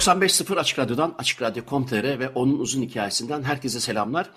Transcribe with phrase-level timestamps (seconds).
[0.00, 4.30] ...95.0 Açık Radyo'dan, Açık Radyo.com.tr ve onun uzun hikayesinden herkese selamlar.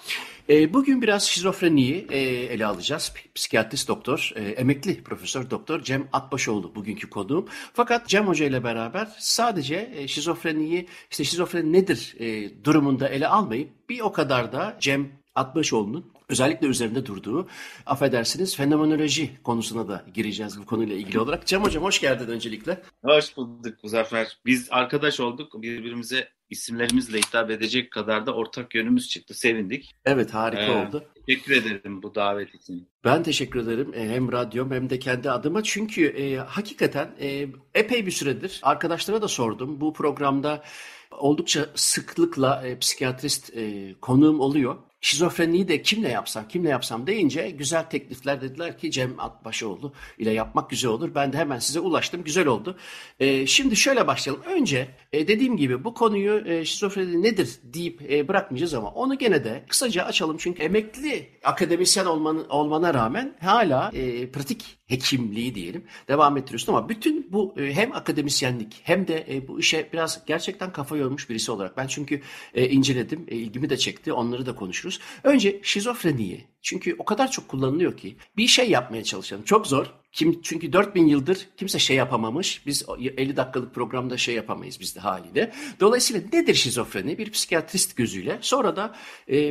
[0.49, 3.13] E, bugün biraz şizofreniyi e, ele alacağız.
[3.35, 7.47] Psikiyatrist doktor, e, emekli profesör doktor Cem Atbaşoğlu bugünkü konuğum.
[7.73, 13.89] Fakat Cem Hoca ile beraber sadece e, şizofreniyi, işte şizofreni nedir e, durumunda ele almayıp
[13.89, 17.47] bir o kadar da Cem Atbaşoğlu'nun özellikle üzerinde durduğu,
[17.85, 21.47] affedersiniz fenomenoloji konusuna da gireceğiz bu konuyla ilgili olarak.
[21.47, 22.81] Cem Hocam hoş geldin öncelikle.
[23.03, 24.37] Hoş bulduk Muzaffer.
[24.45, 25.61] Biz arkadaş olduk.
[25.61, 29.33] Birbirimize isimlerimizle hitap edecek kadar da ortak yönümüz çıktı.
[29.33, 29.95] Sevindik.
[30.05, 31.03] Evet harika ee, oldu.
[31.27, 32.89] Teşekkür ederim bu davet için.
[33.03, 35.63] Ben teşekkür ederim e, hem radyom hem de kendi adıma.
[35.63, 39.81] Çünkü e, hakikaten e, epey bir süredir arkadaşlara da sordum.
[39.81, 40.63] Bu programda
[41.11, 44.75] oldukça sıklıkla e, psikiyatrist e, konuğum oluyor.
[45.03, 50.69] Şizofreniyi de kimle yapsam, kimle yapsam deyince güzel teklifler dediler ki Cem Atbaşoğlu ile yapmak
[50.69, 51.15] güzel olur.
[51.15, 52.23] Ben de hemen size ulaştım.
[52.23, 52.77] Güzel oldu.
[53.19, 54.43] E, şimdi şöyle başlayalım.
[54.45, 59.43] Önce e, dediğim gibi bu konuyu e, şizofreni nedir deyip e, bırakmayacağız ama onu gene
[59.43, 60.37] de kısaca açalım.
[60.37, 67.31] Çünkü emekli akademisyen olman, olmana rağmen hala e, pratik hekimliği diyelim devam ettiriyorsun ama bütün
[67.31, 71.77] bu e, hem akademisyenlik hem de e, bu işe biraz gerçekten kafa yormuş birisi olarak
[71.77, 72.21] ben çünkü
[72.53, 74.99] e, inceledim ilgimi de çekti onları da konuşuruz.
[75.23, 80.41] Önce şizofreniyi çünkü o kadar çok kullanılıyor ki bir şey yapmaya çalışalım çok zor kim,
[80.41, 82.65] çünkü 4000 yıldır kimse şey yapamamış.
[82.65, 85.53] Biz 50 dakikalık programda şey yapamayız biz de haliyle.
[85.79, 87.17] Dolayısıyla nedir şizofreni?
[87.17, 88.37] Bir psikiyatrist gözüyle.
[88.41, 88.95] Sonra da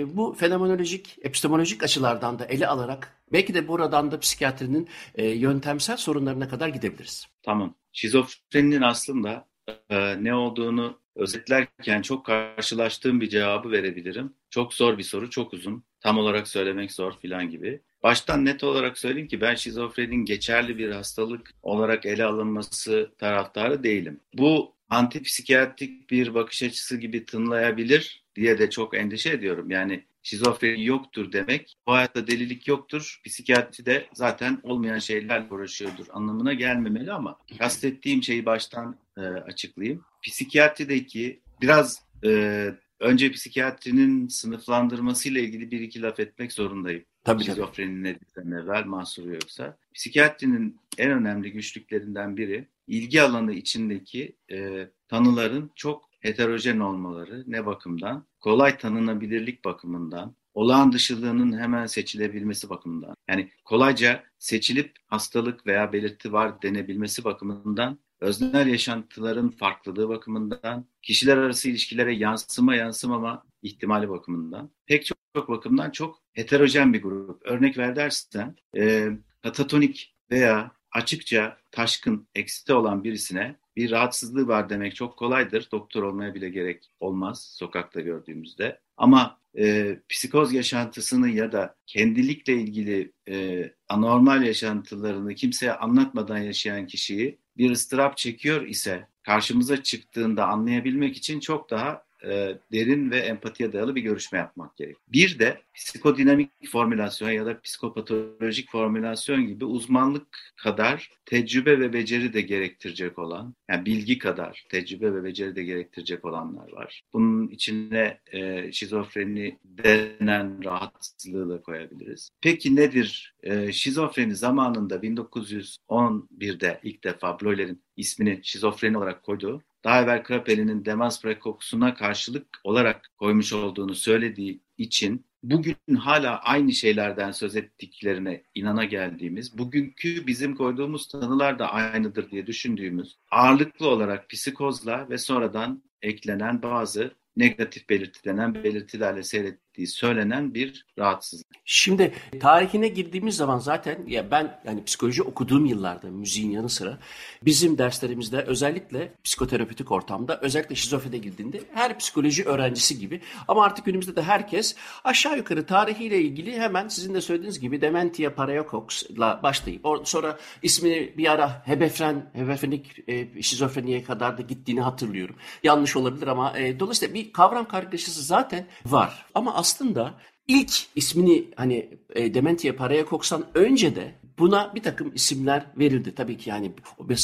[0.06, 6.48] bu fenomenolojik, epistemolojik açılardan da ele alarak belki de buradan da psikiyatrinin e, yöntemsel sorunlarına
[6.48, 7.26] kadar gidebiliriz.
[7.42, 7.74] Tamam.
[7.92, 9.48] Şizofreninin aslında
[9.90, 14.32] e, ne olduğunu özetlerken çok karşılaştığım bir cevabı verebilirim.
[14.50, 15.84] Çok zor bir soru, çok uzun.
[16.00, 17.80] Tam olarak söylemek zor filan gibi.
[18.02, 24.20] Baştan net olarak söyleyeyim ki ben şizofrenin geçerli bir hastalık olarak ele alınması taraftarı değilim.
[24.34, 29.70] Bu antipsikiyatrik bir bakış açısı gibi tınlayabilir diye de çok endişe ediyorum.
[29.70, 36.52] Yani şizofreni yoktur demek, bu hayatta delilik yoktur, psikiyatri de zaten olmayan şeylerle uğraşıyordur anlamına
[36.52, 40.04] gelmemeli ama kastettiğim şeyi baştan e, açıklayayım.
[40.22, 47.04] Psikiyatrideki biraz e, önce psikiyatrinin sınıflandırmasıyla ilgili bir iki laf etmek zorundayım.
[47.24, 49.76] Tabii Şizofreni nedir evvel mahsuru yoksa.
[49.94, 58.26] Psikiyatrinin en önemli güçlüklerinden biri ilgi alanı içindeki e, tanıların çok heterojen olmaları ne bakımdan?
[58.40, 63.14] Kolay tanınabilirlik bakımından, olağan dışılığının hemen seçilebilmesi bakımından.
[63.28, 71.68] Yani kolayca seçilip hastalık veya belirti var denebilmesi bakımından öznel yaşantıların farklılığı bakımından, kişiler arası
[71.68, 77.46] ilişkilere yansıma yansımama ihtimali bakımından, pek çok, çok bakımdan çok heterojen bir grup.
[77.46, 79.08] Örnek ver dersen, e,
[79.42, 85.68] katatonik veya açıkça taşkın, eksite olan birisine bir rahatsızlığı var demek çok kolaydır.
[85.72, 88.80] Doktor olmaya bile gerek olmaz sokakta gördüğümüzde.
[88.96, 97.38] Ama e, psikoz yaşantısını ya da kendilikle ilgili e, anormal yaşantılarını kimseye anlatmadan yaşayan kişiyi
[97.56, 103.94] bir ıstırap çekiyor ise karşımıza çıktığında anlayabilmek için çok daha e, derin ve empatiye dayalı
[103.94, 104.96] bir görüşme yapmak gerek.
[105.08, 112.40] Bir de psikodinamik formülasyon ya da psikopatolojik formülasyon gibi uzmanlık kadar tecrübe ve beceri de
[112.40, 117.02] gerektirecek olan, yani bilgi kadar tecrübe ve beceri de gerektirecek olanlar var.
[117.12, 122.30] Bunun içine e, şizofreni denen rahatsızlığı da koyabiliriz.
[122.40, 123.34] Peki nedir?
[123.42, 131.22] E, şizofreni zamanında 1911'de ilk defa Bleuler'in ismini şizofreni olarak koyduğu daha evvel Krapeli'nin demans
[131.22, 139.58] prekokusuna karşılık olarak koymuş olduğunu söylediği için bugün hala aynı şeylerden söz ettiklerine inana geldiğimiz,
[139.58, 147.14] bugünkü bizim koyduğumuz tanılar da aynıdır diye düşündüğümüz, ağırlıklı olarak psikozla ve sonradan eklenen bazı
[147.36, 151.46] negatif belirti denen belirtilerle seyret, ettiği söylenen bir rahatsızlık.
[151.64, 156.98] Şimdi tarihine girdiğimiz zaman zaten ya ben yani psikoloji okuduğum yıllarda müziğin yanı sıra
[157.42, 164.16] bizim derslerimizde özellikle psikoterapötik ortamda özellikle şizofrene girdiğinde her psikoloji öğrencisi gibi ama artık günümüzde
[164.16, 170.38] de herkes aşağı yukarı tarihiyle ilgili hemen sizin de söylediğiniz gibi Dementia Paradox'la başlayıp sonra
[170.62, 175.36] ismini bir ara hebefren, hebefrenik e, şizofreniye kadar da gittiğini hatırlıyorum.
[175.62, 179.26] Yanlış olabilir ama e, dolayısıyla bir kavram kargaşası zaten var.
[179.34, 180.14] Ama aslında
[180.48, 186.14] ilk ismini hani e, Dementia paraya koksan önce de buna bir takım isimler verildi.
[186.14, 186.72] Tabii ki yani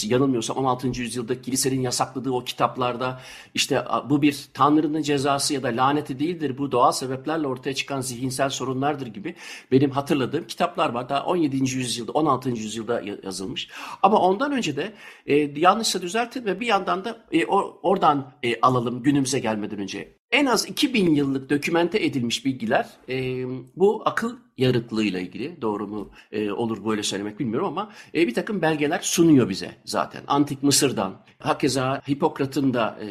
[0.03, 0.89] yanılmıyorsam 16.
[0.89, 3.21] yüzyılda kilisenin yasakladığı o kitaplarda
[3.55, 6.59] işte bu bir tanrının cezası ya da laneti değildir.
[6.59, 9.35] Bu doğal sebeplerle ortaya çıkan zihinsel sorunlardır gibi
[9.73, 11.09] benim hatırladığım kitaplar var.
[11.09, 11.57] Daha 17.
[11.57, 12.51] yüzyılda 16.
[12.51, 13.69] yüzyılda yazılmış.
[14.03, 14.93] Ama ondan önce de
[15.27, 20.19] e, yanlışsa düzeltin ve bir yandan da e, or, oradan e, alalım günümüze gelmeden önce
[20.31, 23.45] en az 2000 yıllık dokümente edilmiş bilgiler e,
[23.77, 28.63] bu akıl yarıklığıyla ilgili doğru mu e, olur böyle söylemek bilmiyorum ama e, bir takım
[28.63, 30.23] belgeler sunuyor bize zaten.
[30.27, 33.07] Antik Mısır'dan, hakeza Hipokrat'ın da e,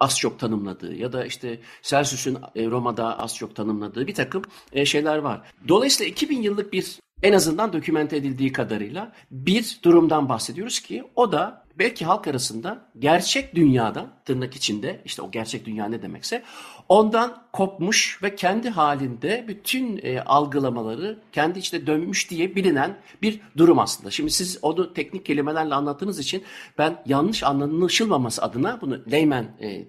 [0.00, 4.42] az çok tanımladığı ya da işte Celsus'un e, Roma'da az çok tanımladığı bir takım
[4.72, 5.40] e, şeyler var.
[5.68, 11.62] Dolayısıyla 2000 yıllık bir en azından dokümente edildiği kadarıyla bir durumdan bahsediyoruz ki o da
[11.78, 16.42] belki halk arasında gerçek dünyadan tırnak içinde işte o gerçek dünya ne demekse
[16.88, 23.78] ondan kopmuş ve kendi halinde bütün e, algılamaları kendi içinde dönmüş diye bilinen bir durum
[23.78, 24.10] aslında.
[24.10, 26.42] Şimdi siz onu teknik kelimelerle anlattığınız için
[26.78, 29.84] ben yanlış anlaşılmaması adına bunu layman e,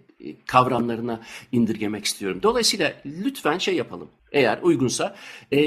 [0.45, 1.19] kavramlarına
[1.51, 2.39] indirgemek istiyorum.
[2.43, 4.09] Dolayısıyla lütfen şey yapalım.
[4.33, 5.15] Eğer uygunsa
[5.51, 5.57] e,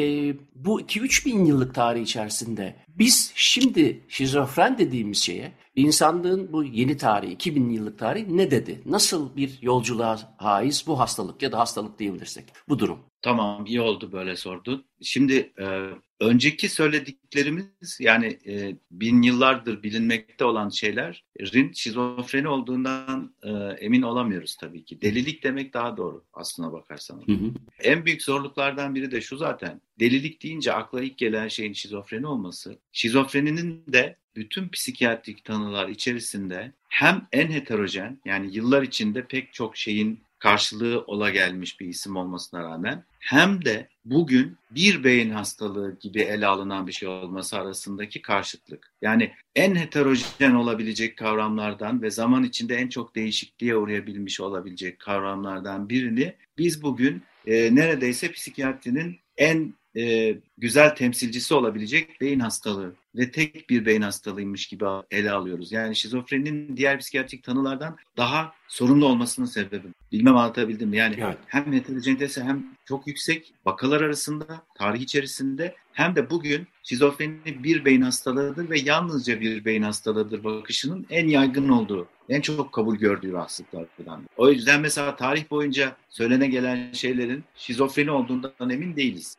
[0.54, 7.32] bu 2-3 bin yıllık tarih içerisinde biz şimdi şizofren dediğimiz şeye insanlığın bu yeni tarihi
[7.32, 8.82] 2000 yıllık tarihi ne dedi?
[8.86, 12.98] Nasıl bir yolculuğa haiz bu hastalık ya da hastalık diyebilirsek bu durum?
[13.22, 14.84] Tamam iyi oldu böyle sordun.
[15.02, 15.90] Şimdi e,
[16.20, 24.84] önceki söylediklerimiz yani e, bin yıllardır bilinmekte olan şeylerin şizofreni olduğundan e, emin olamıyoruz tabii
[24.84, 25.00] ki.
[25.00, 27.22] Delilik demek daha doğru aslına bakarsan.
[27.26, 27.52] Hı hı.
[27.78, 29.80] En büyük zorluklardan biri de şu zaten.
[30.00, 32.78] Delilik deyince akla ilk gelen şeyin şizofreni olması.
[32.92, 40.20] Şizofreninin de bütün psikiyatrik tanılar içerisinde hem en heterojen yani yıllar içinde pek çok şeyin
[40.38, 46.46] karşılığı ola gelmiş bir isim olmasına rağmen hem de bugün bir beyin hastalığı gibi ele
[46.46, 48.92] alınan bir şey olması arasındaki karşıtlık.
[49.02, 56.34] Yani en heterojen olabilecek kavramlardan ve zaman içinde en çok değişikliğe uğrayabilmiş olabilecek kavramlardan birini
[56.58, 63.86] biz bugün e, neredeyse psikiyatrinin en e, güzel temsilcisi olabilecek beyin hastalığı ve tek bir
[63.86, 65.72] beyin hastalığıymış gibi ele alıyoruz.
[65.72, 69.88] Yani şizofreninin diğer psikiyatrik tanılardan daha sorunlu olmasının sebebi.
[70.12, 70.96] Bilmem anlatabildim mi?
[70.96, 71.38] Yani evet.
[71.46, 78.02] hem heterojenitesi hem çok yüksek vakalar arasında, tarih içerisinde hem de bugün şizofreni bir beyin
[78.02, 84.22] hastalığıdır ve yalnızca bir beyin hastalığıdır bakışının en yaygın olduğu, en çok kabul gördüğü rahatsızlıklardan.
[84.36, 89.36] O yüzden mesela tarih boyunca söylene gelen şeylerin şizofreni olduğundan emin değiliz.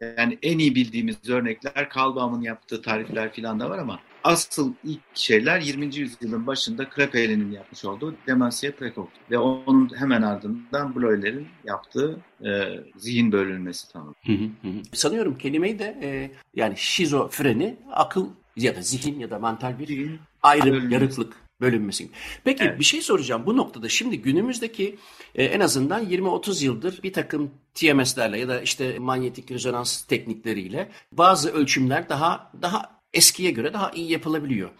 [0.00, 5.60] Yani en iyi bildiğimiz örnekler Kalbaum'un yaptığı tarifler falan da var ama asıl ilk şeyler
[5.60, 5.96] 20.
[5.96, 13.32] yüzyılın başında Krepel'in yapmış olduğu Dementia Precox ve onun hemen ardından Bloyler'in yaptığı e, zihin
[13.32, 14.14] bölünmesi tanımı.
[14.92, 18.26] Sanıyorum kelimeyi de e, yani şizofreni akıl
[18.56, 20.94] ya da zihin ya da mental bir zihin, ayrım, bölünmesi.
[20.94, 22.08] yarıklık bölünmesi.
[22.44, 22.78] Peki evet.
[22.78, 23.88] bir şey soracağım bu noktada.
[23.88, 24.98] Şimdi günümüzdeki
[25.34, 31.52] e, en azından 20-30 yıldır bir takım TMS'lerle ya da işte manyetik rezonans teknikleriyle bazı
[31.52, 34.70] ölçümler daha daha eskiye göre daha iyi yapılabiliyor.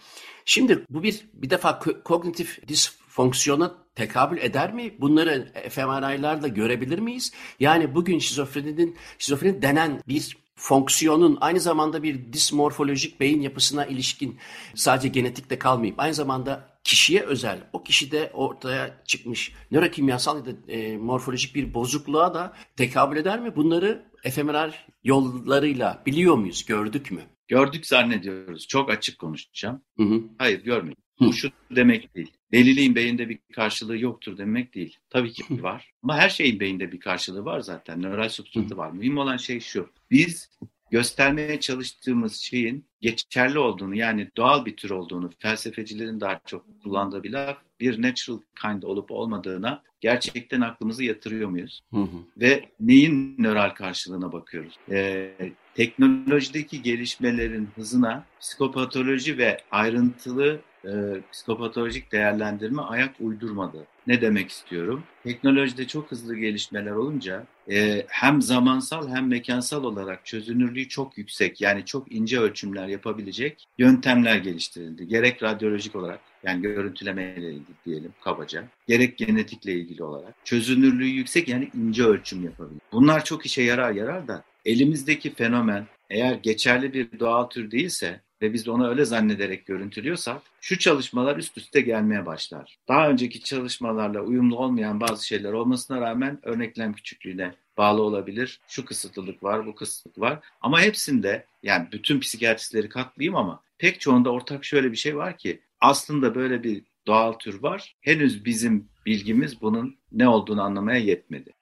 [0.44, 4.94] Şimdi bu bir bir defa kognitif disfonksiyona tekabül eder mi?
[5.00, 7.32] Bunları fMRI'larla görebilir miyiz?
[7.60, 14.38] Yani bugün şizofreninin şizofreni denen bir fonksiyonun aynı zamanda bir dismorfolojik beyin yapısına ilişkin
[14.74, 20.96] sadece genetikte kalmayıp aynı zamanda kişiye özel, o kişide ortaya çıkmış nörokimyasal ya da e,
[20.96, 23.56] morfolojik bir bozukluğa da tekabül eder mi?
[23.56, 27.20] Bunları fMRI yollarıyla biliyor muyuz, gördük mü?
[27.48, 28.66] Gördük zannediyoruz.
[28.66, 29.82] Çok açık konuşacağım.
[29.96, 30.22] Hı hı.
[30.38, 30.98] Hayır görmedik.
[31.20, 32.32] Bu şu demek değil.
[32.52, 34.98] Deliliğin beyinde bir karşılığı yoktur demek değil.
[35.10, 35.92] Tabii ki var.
[36.02, 38.02] Ama her şeyin beyinde bir karşılığı var zaten.
[38.02, 38.90] Nöral substratı var.
[38.90, 39.90] Mühim olan şey şu.
[40.10, 40.50] Biz
[40.90, 47.30] göstermeye çalıştığımız şeyin geçerli olduğunu yani doğal bir tür olduğunu felsefecilerin daha çok kullandığı bir
[47.30, 51.80] laf bir natural kind olup olmadığına gerçekten aklımızı yatırıyor muyuz?
[51.90, 52.16] Hı hı.
[52.36, 54.74] Ve neyin nöral karşılığına bakıyoruz?
[54.90, 55.32] Ee,
[55.74, 60.90] teknolojideki gelişmelerin hızına psikopatoloji ve ayrıntılı e,
[61.32, 63.86] psikopatolojik değerlendirme ayak uydurmadı.
[64.06, 65.02] Ne demek istiyorum?
[65.24, 71.84] Teknolojide çok hızlı gelişmeler olunca e, hem zamansal hem mekansal olarak çözünürlüğü çok yüksek yani
[71.84, 75.08] çok ince ölçümler yapabilecek yöntemler geliştirildi.
[75.08, 78.64] Gerek radyolojik olarak yani görüntüleme ile ilgili diyelim kabaca.
[78.88, 80.34] Gerek genetikle ilgili olarak.
[80.44, 82.80] Çözünürlüğü yüksek yani ince ölçüm yapabilir.
[82.92, 88.52] Bunlar çok işe yarar yarar da elimizdeki fenomen eğer geçerli bir doğal tür değilse ve
[88.52, 92.78] biz onu öyle zannederek görüntülüyorsak şu çalışmalar üst üste gelmeye başlar.
[92.88, 98.60] Daha önceki çalışmalarla uyumlu olmayan bazı şeyler olmasına rağmen örneklem küçüklüğüne bağlı olabilir.
[98.68, 100.38] Şu kısıtlılık var, bu kısıtlık var.
[100.60, 105.60] Ama hepsinde yani bütün psikiyatristleri katlayayım ama pek çoğunda ortak şöyle bir şey var ki
[105.80, 107.96] aslında böyle bir doğal tür var.
[108.00, 111.52] Henüz bizim bilgimiz bunun ne olduğunu anlamaya yetmedi.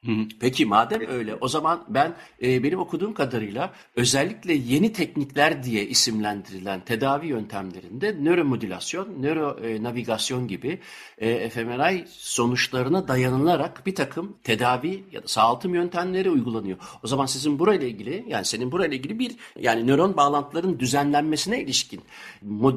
[0.40, 6.80] Peki madem öyle o zaman ben e, benim okuduğum kadarıyla özellikle yeni teknikler diye isimlendirilen
[6.80, 10.78] tedavi yöntemlerinde nöromodülasyon, nöronavigasyon gibi
[11.18, 16.78] e, fMRI sonuçlarına dayanılarak bir takım tedavi ya da sağaltım yöntemleri uygulanıyor.
[17.04, 22.00] O zaman sizin burayla ilgili yani senin burayla ilgili bir yani nöron bağlantıların düzenlenmesine ilişkin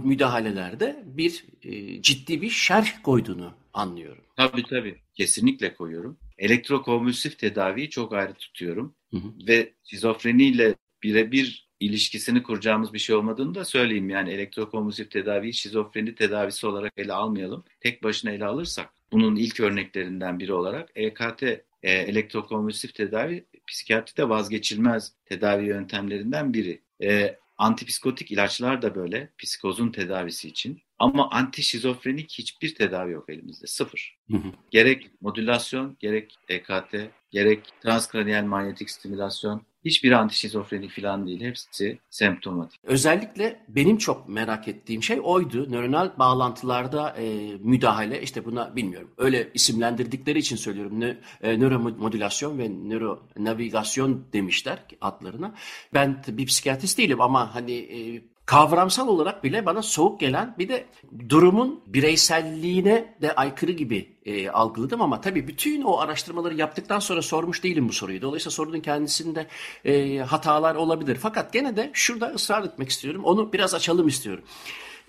[0.04, 4.24] müdahalelerde bir e, ciddi bir şerh koyduğunu anlıyorum.
[4.36, 5.00] Tabii tabii.
[5.13, 6.20] Kesinlikle koyuyorum.
[6.38, 8.96] Elektrokonvülsif tedaviyi çok ayrı tutuyorum.
[9.12, 9.48] Hı hı.
[9.48, 14.10] Ve şizofreniyle birebir ilişkisini kuracağımız bir şey olmadığını da söyleyeyim.
[14.10, 17.63] Yani elektrokonvülsif tedaviyi şizofreni tedavisi olarak ele almayalım.
[17.80, 25.13] Tek başına ele alırsak bunun ilk örneklerinden biri olarak EKT e, elektrokonvülsif tedavi psikiyatride vazgeçilmez
[25.25, 26.82] tedavi yöntemlerinden biri.
[27.03, 30.82] E, antipsikotik ilaçlar da böyle psikozun tedavisi için.
[31.01, 33.67] Ama antişizofrenik hiçbir tedavi yok elimizde.
[33.67, 34.17] Sıfır.
[34.31, 34.51] Hı hı.
[34.72, 36.96] Gerek modülasyon, gerek EKT,
[37.31, 41.41] gerek transkraniyel manyetik stimülasyon hiçbir antişizofrenik falan değil.
[41.41, 42.79] Hepsi semptomatik.
[42.84, 45.72] Özellikle benim çok merak ettiğim şey oydu.
[45.72, 49.12] Nöronal bağlantılarda e, müdahale işte buna bilmiyorum.
[49.17, 51.00] Öyle isimlendirdikleri için söylüyorum.
[51.00, 55.55] Nö, e, nöromodülasyon ve nöronavigasyon demişler adlarına.
[55.93, 60.86] Ben bir psikiyatrist değilim ama hani e, kavramsal olarak bile bana soğuk gelen bir de
[61.29, 67.63] durumun bireyselliğine de aykırı gibi e, algıladım ama tabii bütün o araştırmaları yaptıktan sonra sormuş
[67.63, 68.22] değilim bu soruyu.
[68.22, 69.48] Dolayısıyla sorunun kendisinde
[69.86, 71.17] e, hatalar olabilir.
[71.22, 73.24] Fakat gene de şurada ısrar etmek istiyorum.
[73.24, 74.43] Onu biraz açalım istiyorum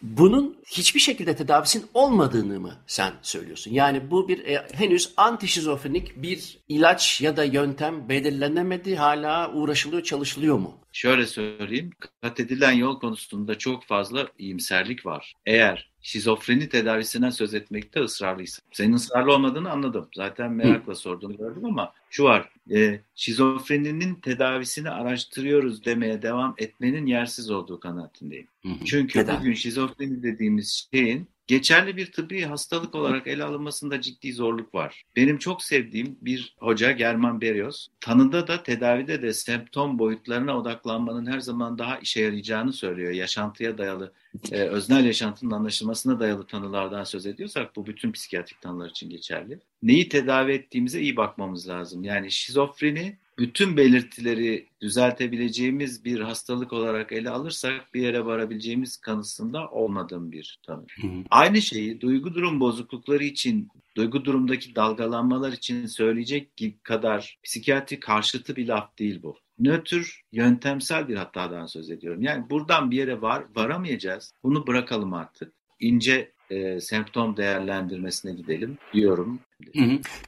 [0.02, 3.70] bunun hiçbir şekilde tedavisinin olmadığını mı sen söylüyorsun?
[3.70, 10.58] Yani bu bir e, henüz antişizofrenik bir ilaç ya da yöntem belirlenemedi hala uğraşılıyor çalışılıyor
[10.58, 10.81] mu?
[10.92, 11.90] Şöyle söyleyeyim
[12.22, 15.34] kat edilen yol konusunda çok fazla iyimserlik var.
[15.46, 18.62] Eğer şizofreni tedavisinden söz etmekte ısrarlıysa.
[18.72, 20.08] Senin ısrarlı olmadığını anladım.
[20.16, 22.48] Zaten merakla sorduğunu gördüm ama şu var.
[22.74, 28.46] E, şizofreninin tedavisini araştırıyoruz demeye devam etmenin yersiz olduğu kanaatindeyim.
[28.62, 28.84] Hı hı.
[28.84, 35.04] Çünkü bugün şizofreni dediğimiz şeyin geçerli bir tıbbi hastalık olarak ele alınmasında ciddi zorluk var.
[35.16, 41.40] Benim çok sevdiğim bir hoca German Berios, tanıda da tedavide de semptom boyutlarına odaklanmanın her
[41.40, 43.12] zaman daha işe yarayacağını söylüyor.
[43.12, 44.12] Yaşantıya dayalı,
[44.52, 49.58] e, öznel yaşantının anlaşılmasına dayalı tanılardan söz ediyorsak bu bütün psikiyatrik tanılar için geçerli.
[49.82, 52.04] Neyi tedavi ettiğimize iyi bakmamız lazım.
[52.04, 60.32] Yani şizofreni bütün belirtileri düzeltebileceğimiz bir hastalık olarak ele alırsak bir yere varabileceğimiz kanısında olmadığım
[60.32, 60.86] bir tanı.
[61.30, 66.50] Aynı şeyi duygu durum bozuklukları için, duygu durumdaki dalgalanmalar için söyleyecek
[66.82, 69.36] kadar psikiyatri karşıtı bir laf değil bu.
[69.58, 72.22] Nötr, yöntemsel bir hatadan söz ediyorum.
[72.22, 74.32] Yani buradan bir yere var, varamayacağız.
[74.42, 75.52] Bunu bırakalım artık.
[75.80, 79.40] İnce e, semptom değerlendirmesine gidelim diyorum.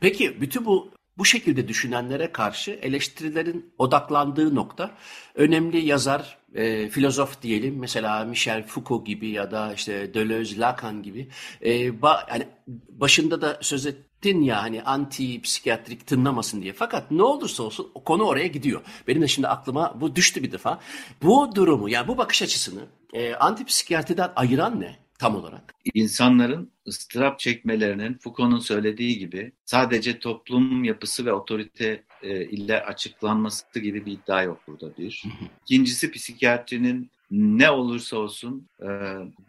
[0.01, 4.91] Peki bütün bu bu şekilde düşünenlere karşı eleştirilerin odaklandığı nokta
[5.35, 11.29] önemli yazar, e, filozof diyelim mesela Michel Foucault gibi ya da işte Deleuze, Lacan gibi
[11.65, 12.47] e, ba, yani
[12.89, 16.73] başında da söz ettin ya hani anti psikiyatrik tınlamasın diye.
[16.73, 18.83] Fakat ne olursa olsun o konu oraya gidiyor.
[19.09, 20.81] Benim de şimdi aklıma bu düştü bir defa.
[21.23, 22.81] Bu durumu yani bu bakış açısını
[23.13, 25.04] e, anti psikiyatriden ayıran ne?
[25.19, 25.75] Tam olarak?
[25.95, 34.07] İnsanların ıstırap çekmelerinin Foucault'un söylediği gibi sadece toplum yapısı ve otorite e, ile açıklanması gibi
[34.07, 35.23] bir iddia yok burada bir.
[35.63, 38.89] İkincisi psikiyatrinin ne olursa olsun e,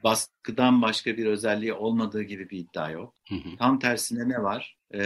[0.04, 3.14] baskıdan başka bir özelliği olmadığı gibi bir iddia yok.
[3.60, 4.76] Tam tersine ne var?
[4.94, 5.00] E,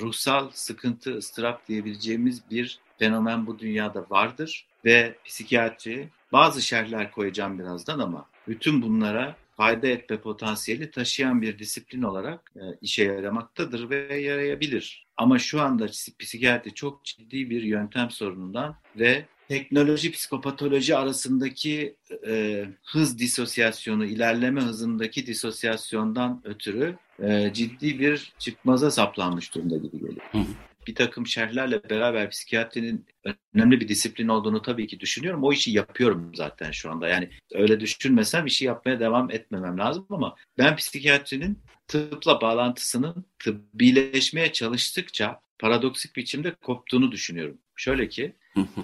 [0.00, 7.98] ruhsal sıkıntı, ıstırap diyebileceğimiz bir fenomen bu dünyada vardır ve psikiyatri bazı şerhler koyacağım birazdan
[7.98, 15.06] ama bütün bunlara fayda etme potansiyeli taşıyan bir disiplin olarak e, işe yaramaktadır ve yarayabilir.
[15.16, 15.86] Ama şu anda
[16.18, 25.26] psikiyatri çok ciddi bir yöntem sorunundan ve teknoloji psikopatoloji arasındaki e, hız disosyasyonu, ilerleme hızındaki
[25.26, 30.46] disosyasyondan ötürü e, ciddi bir çıkmaza saplanmış durumda gibi geliyor.
[30.86, 33.06] Bir takım şerhlerle beraber psikiyatrinin
[33.54, 35.44] önemli bir disiplin olduğunu tabii ki düşünüyorum.
[35.44, 37.08] O işi yapıyorum zaten şu anda.
[37.08, 41.58] Yani öyle düşünmesem işi yapmaya devam etmemem lazım ama ben psikiyatrinin
[41.88, 47.58] tıpla bağlantısının tıbbileşmeye çalıştıkça paradoksik biçimde koptuğunu düşünüyorum.
[47.76, 48.36] Şöyle ki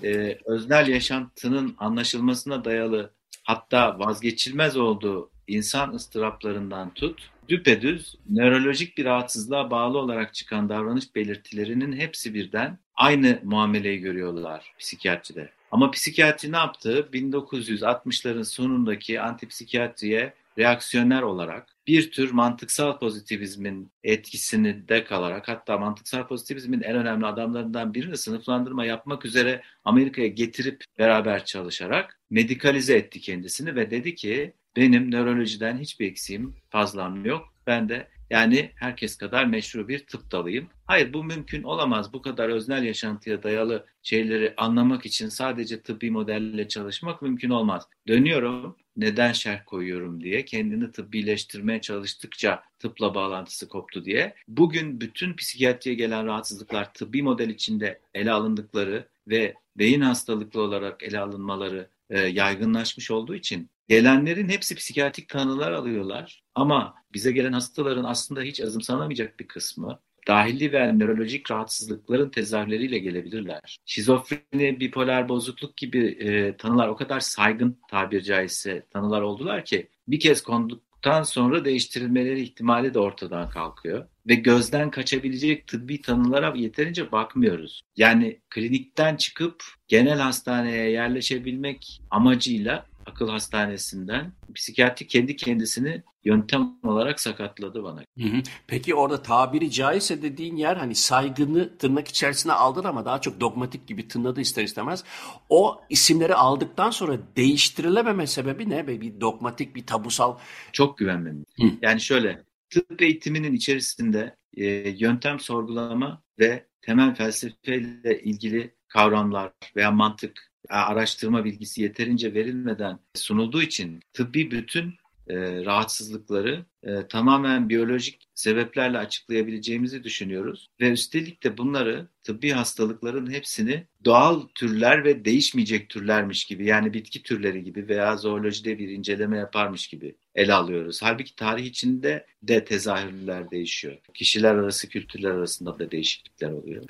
[0.05, 3.15] e, öznel yaşantının anlaşılmasına dayalı
[3.45, 11.93] hatta vazgeçilmez olduğu insan ıstıraplarından tut, düpedüz nörolojik bir rahatsızlığa bağlı olarak çıkan davranış belirtilerinin
[11.93, 15.51] hepsi birden aynı muameleyi görüyorlar psikiyatride.
[15.71, 17.09] Ama psikiyatri ne yaptı?
[17.13, 26.83] 1960'ların sonundaki antipsikiyatriye reaksiyonel olarak bir tür mantıksal pozitivizmin etkisini de kalarak hatta mantıksal pozitivizmin
[26.83, 33.91] en önemli adamlarından birini sınıflandırma yapmak üzere Amerika'ya getirip beraber çalışarak medikalize etti kendisini ve
[33.91, 37.55] dedi ki benim nörolojiden hiçbir eksiğim fazlam yok.
[37.67, 40.69] Ben de yani herkes kadar meşru bir tıp dalıyım.
[40.87, 42.13] Hayır bu mümkün olamaz.
[42.13, 47.89] Bu kadar öznel yaşantıya dayalı şeyleri anlamak için sadece tıbbi modelle çalışmak mümkün olmaz.
[48.09, 54.35] Dönüyorum neden şerh koyuyorum diye kendini tıbbileştirmeye çalıştıkça tıpla bağlantısı koptu diye.
[54.49, 61.19] Bugün bütün psikiyatriye gelen rahatsızlıklar tıbbi model içinde ele alındıkları ve beyin hastalıklı olarak ele
[61.19, 66.43] alınmaları e, yaygınlaşmış olduğu için gelenlerin hepsi psikiyatrik tanılar alıyorlar.
[66.55, 73.79] Ama bize gelen hastaların aslında hiç azımsanamayacak bir kısmı dahili ve nörolojik rahatsızlıkların tezahürleriyle gelebilirler.
[73.87, 80.21] Şizofreni, bipolar bozukluk gibi e, tanılar o kadar saygın tabir caizse tanılar oldular ki bir
[80.21, 84.07] kez konduktan sonra değiştirilmeleri ihtimali de ortadan kalkıyor.
[84.27, 87.83] Ve gözden kaçabilecek tıbbi tanılara yeterince bakmıyoruz.
[87.97, 97.83] Yani klinikten çıkıp genel hastaneye yerleşebilmek amacıyla akıl hastanesinden psikiyatri kendi kendisini yöntem olarak sakatladı
[97.83, 98.01] bana.
[98.19, 98.43] Hı hı.
[98.67, 103.87] Peki orada tabiri caizse dediğin yer hani saygını tırnak içerisine aldın ama daha çok dogmatik
[103.87, 105.05] gibi tınladı ister istemez.
[105.49, 108.87] O isimleri aldıktan sonra değiştirilememe sebebi ne?
[108.87, 110.39] Bir dogmatik, bir tabusal.
[110.73, 111.45] Çok güvenmem.
[111.83, 120.48] Yani şöyle tıp eğitiminin içerisinde e, yöntem sorgulama ve temel felsefeyle ilgili kavramlar veya mantık
[120.69, 124.95] araştırma bilgisi yeterince verilmeden sunulduğu için tıbbi bütün
[125.29, 130.69] e, rahatsızlıkları e, tamamen biyolojik sebeplerle açıklayabileceğimizi düşünüyoruz.
[130.81, 137.23] Ve üstelik de bunları tıbbi hastalıkların hepsini doğal türler ve değişmeyecek türlermiş gibi yani bitki
[137.23, 141.03] türleri gibi veya zoolojide bir inceleme yaparmış gibi ele alıyoruz.
[141.03, 143.99] Halbuki tarih içinde de tezahürler değişiyor.
[144.15, 146.85] Kişiler arası, kültürler arasında da değişiklikler oluyor.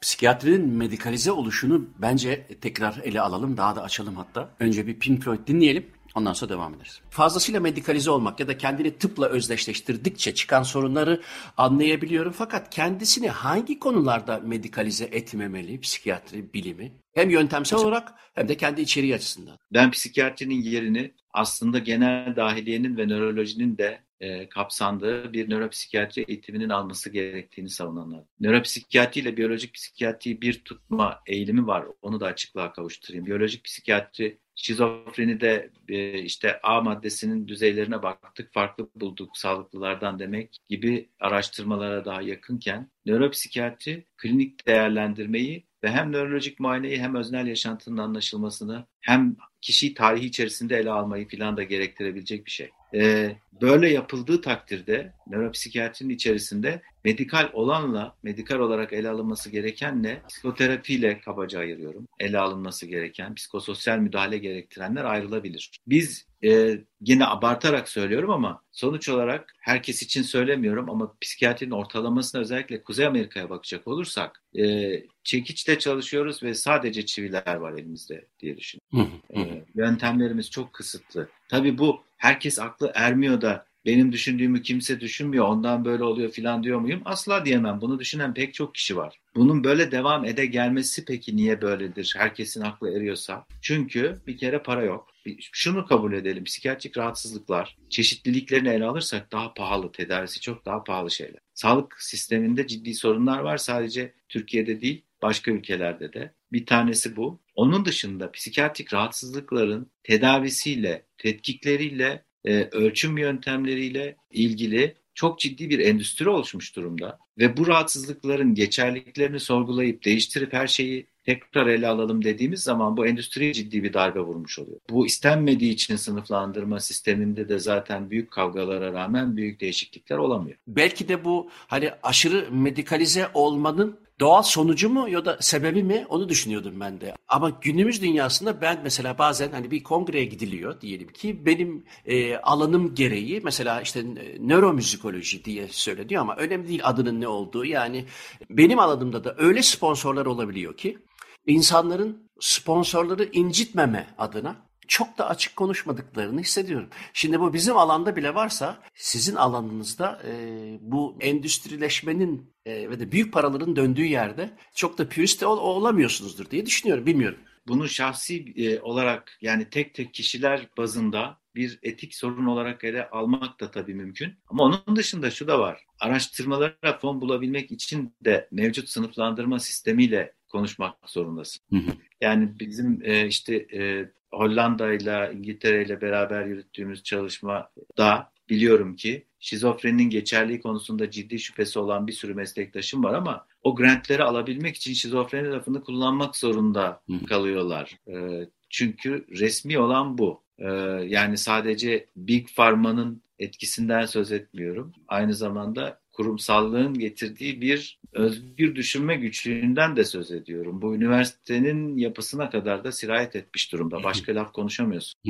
[0.00, 4.50] Psikiyatrinin medikalize oluşunu bence tekrar ele alalım, daha da açalım hatta.
[4.60, 5.86] Önce bir Pink Floyd dinleyelim.
[6.14, 7.00] Ondan sonra devam ederiz.
[7.10, 11.22] Fazlasıyla medikalize olmak ya da kendini tıpla özdeşleştirdikçe çıkan sorunları
[11.56, 12.32] anlayabiliyorum.
[12.32, 16.92] Fakat kendisini hangi konularda medikalize etmemeli psikiyatri bilimi?
[17.14, 19.58] Hem yöntemsel olarak hem de kendi içeriği açısından.
[19.72, 27.10] Ben psikiyatrinin yerini aslında genel dahiliyenin ve nörolojinin de e, kapsandığı bir nöropsikiyatri eğitiminin alması
[27.10, 28.24] gerektiğini savunanlar.
[28.40, 31.84] Nöropsikiyatri ile biyolojik psikiyatriyi bir tutma eğilimi var.
[32.02, 33.26] Onu da açıklığa kavuşturayım.
[33.26, 42.04] Biyolojik psikiyatri Şizofrenide e, işte A maddesinin düzeylerine baktık, farklı bulduk sağlıklılardan demek gibi araştırmalara
[42.04, 49.94] daha yakınken nöropsikiyatri klinik değerlendirmeyi ve hem nörolojik muayeneyi hem öznel yaşantının anlaşılmasını hem kişiyi
[49.94, 52.70] tarihi içerisinde ele almayı filan da gerektirebilecek bir şey.
[52.94, 61.60] Ee, böyle yapıldığı takdirde nöropsikiyatrinin içerisinde medikal olanla medikal olarak ele alınması gerekenle psikoterapiyle kabaca
[61.60, 62.08] ayırıyorum.
[62.20, 65.70] Ele alınması gereken, psikososyal müdahale gerektirenler ayrılabilir.
[65.86, 72.82] Biz e, yine abartarak söylüyorum ama sonuç olarak herkes için söylemiyorum ama psikiyatrinin ortalamasına özellikle
[72.82, 74.92] Kuzey Amerika'ya bakacak olursak e,
[75.24, 79.20] çekiçte çalışıyoruz ve sadece çiviler var elimizde diye düşünüyorum.
[79.36, 81.28] e, yöntemlerimiz çok kısıtlı.
[81.48, 86.78] Tabii bu herkes aklı ermiyor da benim düşündüğümü kimse düşünmüyor ondan böyle oluyor filan diyor
[86.80, 87.02] muyum?
[87.04, 87.80] Asla diyemem.
[87.80, 89.20] Bunu düşünen pek çok kişi var.
[89.34, 92.14] Bunun böyle devam ede gelmesi peki niye böyledir?
[92.18, 93.46] Herkesin aklı eriyorsa.
[93.62, 95.10] Çünkü bir kere para yok.
[95.52, 96.44] Şunu kabul edelim.
[96.44, 99.92] Psikiyatrik rahatsızlıklar çeşitliliklerini ele alırsak daha pahalı.
[99.92, 101.40] Tedavisi çok daha pahalı şeyler.
[101.54, 103.56] Sağlık sisteminde ciddi sorunlar var.
[103.56, 106.32] Sadece Türkiye'de değil başka ülkelerde de.
[106.52, 107.40] Bir tanesi bu.
[107.60, 116.76] Onun dışında psikiyatrik rahatsızlıkların tedavisiyle, tetkikleriyle e, ölçüm yöntemleriyle ilgili çok ciddi bir endüstri oluşmuş
[116.76, 123.06] durumda ve bu rahatsızlıkların geçerliliklerini sorgulayıp değiştirip her şeyi tekrar ele alalım dediğimiz zaman bu
[123.06, 124.80] endüstriye ciddi bir darbe vurmuş oluyor.
[124.90, 130.56] Bu istenmediği için sınıflandırma sisteminde de zaten büyük kavgalara rağmen büyük değişiklikler olamıyor.
[130.66, 136.28] Belki de bu hani aşırı medikalize olmanın doğal sonucu mu ya da sebebi mi onu
[136.28, 137.14] düşünüyordum ben de.
[137.28, 142.94] Ama günümüz dünyasında ben mesela bazen hani bir kongreye gidiliyor diyelim ki benim e, alanım
[142.94, 144.04] gereği mesela işte
[144.40, 147.64] nöromüzikoloji diye söyleniyor ama önemli değil adının ne olduğu.
[147.64, 148.04] Yani
[148.50, 150.98] benim alanımda da öyle sponsorlar olabiliyor ki
[151.46, 156.88] insanların sponsorları incitmeme adına çok da açık konuşmadıklarını hissediyorum.
[157.12, 160.32] Şimdi bu bizim alanda bile varsa sizin alanınızda e,
[160.80, 166.66] bu endüstrileşmenin e, ve de büyük paraların döndüğü yerde çok da pürist ol, olamıyorsunuzdur diye
[166.66, 167.06] düşünüyorum.
[167.06, 167.38] Bilmiyorum.
[167.68, 173.60] Bunu şahsi e, olarak yani tek tek kişiler bazında bir etik sorun olarak ele almak
[173.60, 174.32] da tabii mümkün.
[174.46, 175.84] Ama onun dışında şu da var.
[176.00, 181.62] Araştırmalara fon bulabilmek için de mevcut sınıflandırma sistemiyle konuşmak zorundasın.
[181.70, 181.90] Hı hı.
[182.20, 190.10] Yani bizim e, işte e, Hollanda ile İngiltere ile beraber yürüttüğümüz çalışmada biliyorum ki şizofreninin
[190.10, 195.48] geçerliği konusunda ciddi şüphesi olan bir sürü meslektaşım var ama o grantleri alabilmek için şizofreni
[195.48, 197.98] lafını kullanmak zorunda kalıyorlar.
[198.08, 200.42] E, çünkü resmi olan bu.
[200.58, 200.68] E,
[201.06, 204.92] yani sadece Big Pharma'nın etkisinden söz etmiyorum.
[205.08, 210.82] Aynı zamanda kurumsallığın getirdiği bir özgür düşünme güçlüğünden de söz ediyorum.
[210.82, 214.02] Bu üniversitenin yapısına kadar da sirayet etmiş durumda.
[214.02, 215.20] Başka laf konuşamıyorsun.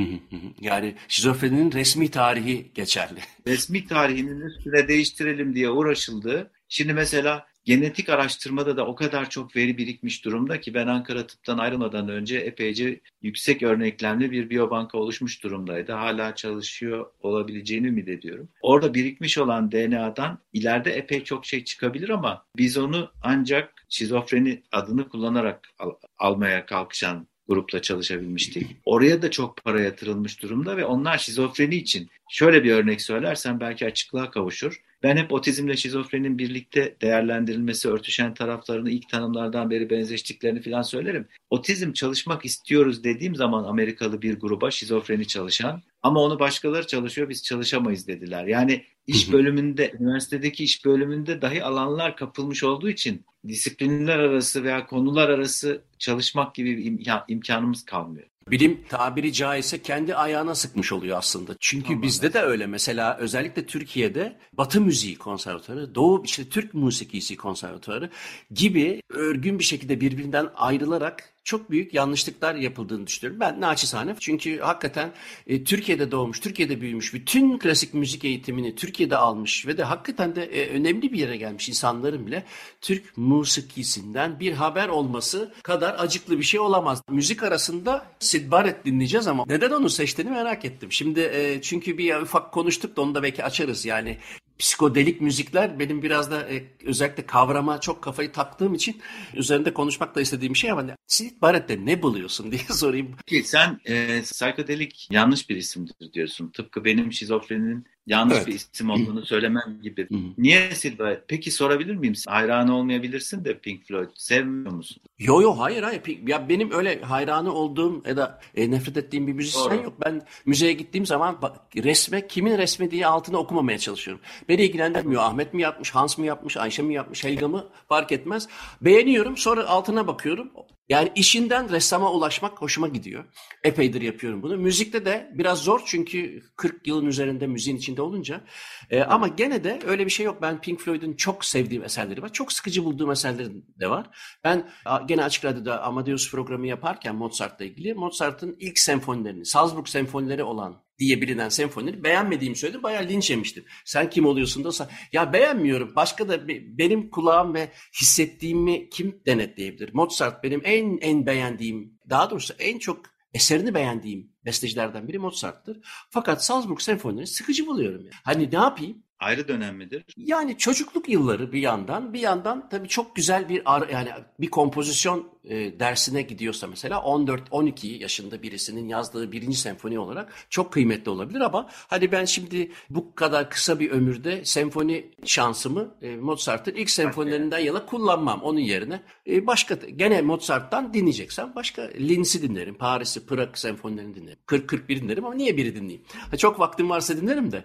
[0.60, 3.20] Yani şizofreninin resmi tarihi geçerli.
[3.46, 6.50] Resmi tarihinin üstüne değiştirelim diye uğraşıldı.
[6.68, 11.58] Şimdi mesela genetik araştırmada da o kadar çok veri birikmiş durumda ki ben Ankara Tıp'tan
[11.58, 15.92] ayrılmadan önce epeyce yüksek örneklemli bir biyobanka oluşmuş durumdaydı.
[15.92, 18.48] Hala çalışıyor olabileceğini ümit ediyorum.
[18.62, 25.08] Orada birikmiş olan DNA'dan ileride epey çok şey çıkabilir ama biz onu ancak şizofreni adını
[25.08, 28.76] kullanarak al- almaya kalkışan grupla çalışabilmiştik.
[28.84, 33.86] Oraya da çok para yatırılmış durumda ve onlar şizofreni için şöyle bir örnek söylersem belki
[33.86, 34.80] açıklığa kavuşur.
[35.02, 41.28] Ben hep otizmle şizofrenin birlikte değerlendirilmesi, örtüşen taraflarını ilk tanımlardan beri benzeştiklerini falan söylerim.
[41.50, 47.42] Otizm çalışmak istiyoruz dediğim zaman Amerikalı bir gruba şizofreni çalışan ama onu başkaları çalışıyor biz
[47.42, 48.44] çalışamayız dediler.
[48.44, 55.28] Yani iş bölümünde, üniversitedeki iş bölümünde dahi alanlar kapılmış olduğu için disiplinler arası veya konular
[55.28, 58.26] arası çalışmak gibi bir imkan, imkanımız kalmıyor.
[58.50, 61.56] Bilim tabiri caizse kendi ayağına sıkmış oluyor aslında.
[61.60, 62.34] Çünkü tamam, bizde evet.
[62.34, 62.66] de öyle.
[62.66, 68.10] Mesela özellikle Türkiye'de Batı Müziği Konservatuarı, Doğu işte Türk Musikisi Konservatuarı
[68.50, 73.40] gibi örgün bir şekilde birbirinden ayrılarak çok büyük yanlışlıklar yapıldığını düşünüyorum.
[73.40, 75.12] Ben naçizane çünkü hakikaten
[75.46, 80.44] e, Türkiye'de doğmuş, Türkiye'de büyümüş, bütün klasik müzik eğitimini Türkiye'de almış ve de hakikaten de
[80.44, 82.44] e, önemli bir yere gelmiş insanların bile
[82.80, 87.02] Türk musikisinden bir haber olması kadar acıklı bir şey olamaz.
[87.08, 90.92] Müzik arasında Sid Barrett dinleyeceğiz ama neden onu seçtiğini merak ettim.
[90.92, 93.84] Şimdi e, çünkü bir ufak konuştuk da onu da belki açarız.
[93.86, 94.18] Yani
[94.60, 99.00] psikodelik müzikler benim biraz da e, özellikle kavrama çok kafayı taktığım için
[99.34, 103.16] üzerinde konuşmak da istediğim şey ama Sid Barrett'te ne buluyorsun diye sorayım.
[103.26, 106.50] Ki sen e, psikodelik yanlış bir isimdir diyorsun.
[106.50, 108.46] Tıpkı benim şizofreninin yanlış evet.
[108.46, 110.08] bir isim olduğunu söylemem gibi.
[110.38, 111.24] Niye Sid Barrett?
[111.28, 112.14] Peki sorabilir miyim?
[112.26, 114.08] Hayranı olmayabilirsin de Pink Floyd.
[114.14, 115.02] Sevmiyor musun?
[115.18, 116.02] Yo yo hayır hayır.
[116.26, 119.84] Ya benim öyle hayranı olduğum ya da e, nefret ettiğim bir müzisyen Doğru.
[119.84, 119.94] yok.
[120.04, 124.22] Ben müzeye gittiğim zaman bak, resme kimin resmi diye altına okumamaya çalışıyorum.
[124.48, 125.22] Beni ilgilendirmiyor.
[125.22, 128.48] Ahmet mi yapmış, Hans mı yapmış, Ayşe mi yapmış, Helga mı fark etmez.
[128.80, 130.50] Beğeniyorum sonra altına bakıyorum.
[130.90, 133.24] Yani işinden ressama ulaşmak hoşuma gidiyor.
[133.64, 134.56] Epeydir yapıyorum bunu.
[134.56, 138.44] Müzikte de biraz zor çünkü 40 yılın üzerinde müziğin içinde olunca.
[138.90, 140.42] Ee, ama gene de öyle bir şey yok.
[140.42, 142.32] Ben Pink Floyd'un çok sevdiğim eserleri var.
[142.32, 143.50] Çok sıkıcı bulduğum eserleri
[143.80, 144.06] de var.
[144.44, 144.70] Ben
[145.06, 151.22] gene Açık Radyo'da Amadeus programı yaparken Mozart'la ilgili Mozart'ın ilk senfonilerini, Salzburg senfonileri olan diye
[151.22, 152.82] bilinen senfonileri beğenmediğimi söyledim.
[152.82, 153.64] Bayağı linç yemiştim.
[153.84, 155.96] Sen kim oluyorsun da ya beğenmiyorum.
[155.96, 157.68] Başka da benim kulağım ve
[158.00, 159.94] hissettiğimi kim denetleyebilir?
[159.94, 163.00] Mozart benim en en beğendiğim, daha doğrusu en çok
[163.34, 165.78] eserini beğendiğim bestecilerden biri Mozart'tır.
[166.10, 168.00] Fakat Salzburg senfonilerini sıkıcı buluyorum.
[168.00, 168.14] Yani.
[168.24, 169.02] Hani ne yapayım?
[169.20, 170.04] Ayrı dönem midir?
[170.16, 174.08] Yani çocukluk yılları bir yandan, bir yandan tabii çok güzel bir yani
[174.40, 181.10] bir kompozisyon e, dersine gidiyorsa mesela 14-12 yaşında birisinin yazdığı birinci senfoni olarak çok kıymetli
[181.10, 186.90] olabilir ama hadi ben şimdi bu kadar kısa bir ömürde senfoni şansımı e, Mozart'ın ilk
[186.90, 188.42] senfonilerinden yana kullanmam.
[188.42, 192.74] Onun yerine e, başka gene Mozart'tan dinleyeceksem başka Linz'i dinlerim.
[192.74, 194.38] Paris'i, Prag senfonilerini dinlerim.
[194.46, 196.02] 40-41 dinlerim ama niye biri dinleyeyim?
[196.30, 197.64] Ha, çok vaktim varsa dinlerim de.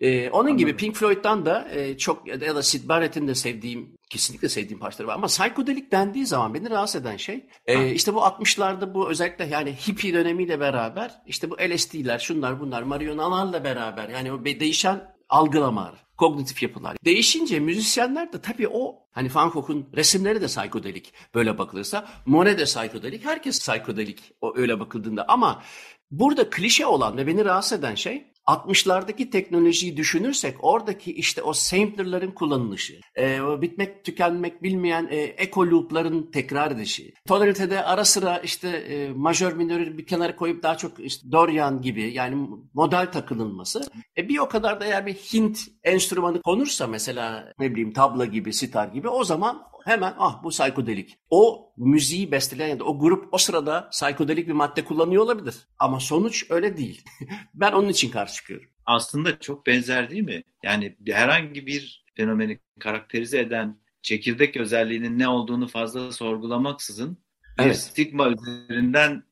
[0.00, 0.56] E, onun Anladım.
[0.56, 5.08] gibi Pink Floyd'dan da e, çok ya da Sid Barrett'in de sevdiğim Kesinlikle sevdiğim parçaları
[5.08, 9.44] var ama psikodelik dendiği zaman beni rahatsız eden şey e, işte bu 60'larda bu özellikle
[9.44, 16.06] yani hippie dönemiyle beraber işte bu LSD'ler şunlar bunlar marihuanalarla beraber yani o değişen algılamalar,
[16.16, 16.96] kognitif yapılar.
[17.04, 22.08] Değişince müzisyenler de tabii o hani Van Gogh'un resimleri de psikodelik böyle bakılırsa.
[22.26, 23.24] Monet de psikodelik.
[23.24, 25.62] Herkes psikodelik o öyle bakıldığında ama
[26.10, 32.30] burada klişe olan ve beni rahatsız eden şey 60'lardaki teknolojiyi düşünürsek oradaki işte o samplerların
[32.30, 39.12] kullanılışı, e, bitmek tükenmek bilmeyen e, echo loop'ların tekrar edişi, tonalitede ara sıra işte e,
[39.12, 43.90] majör minörü bir kenara koyup daha çok işte Dorian gibi yani model takılınması.
[44.16, 48.52] E, bir o kadar da eğer bir Hint enstrümanı konursa mesela ne bileyim tabla gibi,
[48.52, 51.18] sitar gibi o zaman hemen ah bu psikodelik.
[51.30, 55.54] O müziği besteleyen ya da o grup o sırada psikodelik bir madde kullanıyor olabilir.
[55.78, 57.04] Ama sonuç öyle değil.
[57.54, 58.68] ben onun için karşı çıkıyorum.
[58.86, 60.42] Aslında çok benzer değil mi?
[60.62, 67.18] Yani herhangi bir fenomeni karakterize eden çekirdek özelliğinin ne olduğunu fazla sorgulamaksızın
[67.58, 67.70] evet.
[67.70, 69.22] bir stigma üzerinden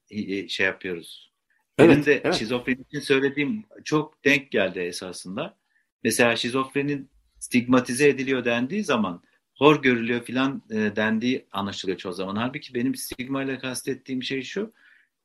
[0.49, 1.33] şey yapıyoruz.
[1.79, 2.35] Evet, Benim de evet.
[2.35, 5.57] şizofreni için söylediğim çok denk geldi esasında.
[6.05, 9.23] Mesela şizofrenin stigmatize ediliyor dendiği zaman
[9.55, 12.37] hor görülüyor filan e, dendiği anlaşılıyor çoğu zaman.
[12.37, 14.73] Halbuki benim stigma ile kastettiğim şey şu.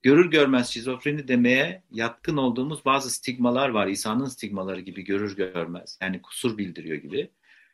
[0.02, 3.88] Görür görmez şizofreni demeye yatkın olduğumuz bazı stigmalar var.
[3.88, 5.98] İsa'nın stigmaları gibi görür görmez.
[6.02, 7.30] Yani kusur bildiriyor gibi.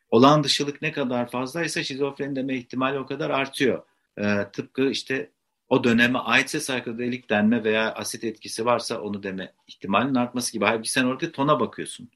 [0.09, 3.83] Olan dışılık ne kadar fazlaysa şizofreni deme ihtimali o kadar artıyor.
[4.17, 5.29] E, tıpkı işte
[5.69, 10.65] o döneme aitse psikodelik denme veya asit etkisi varsa onu deme ihtimalinin artması gibi.
[10.65, 12.09] Halbuki sen orada tona bakıyorsun.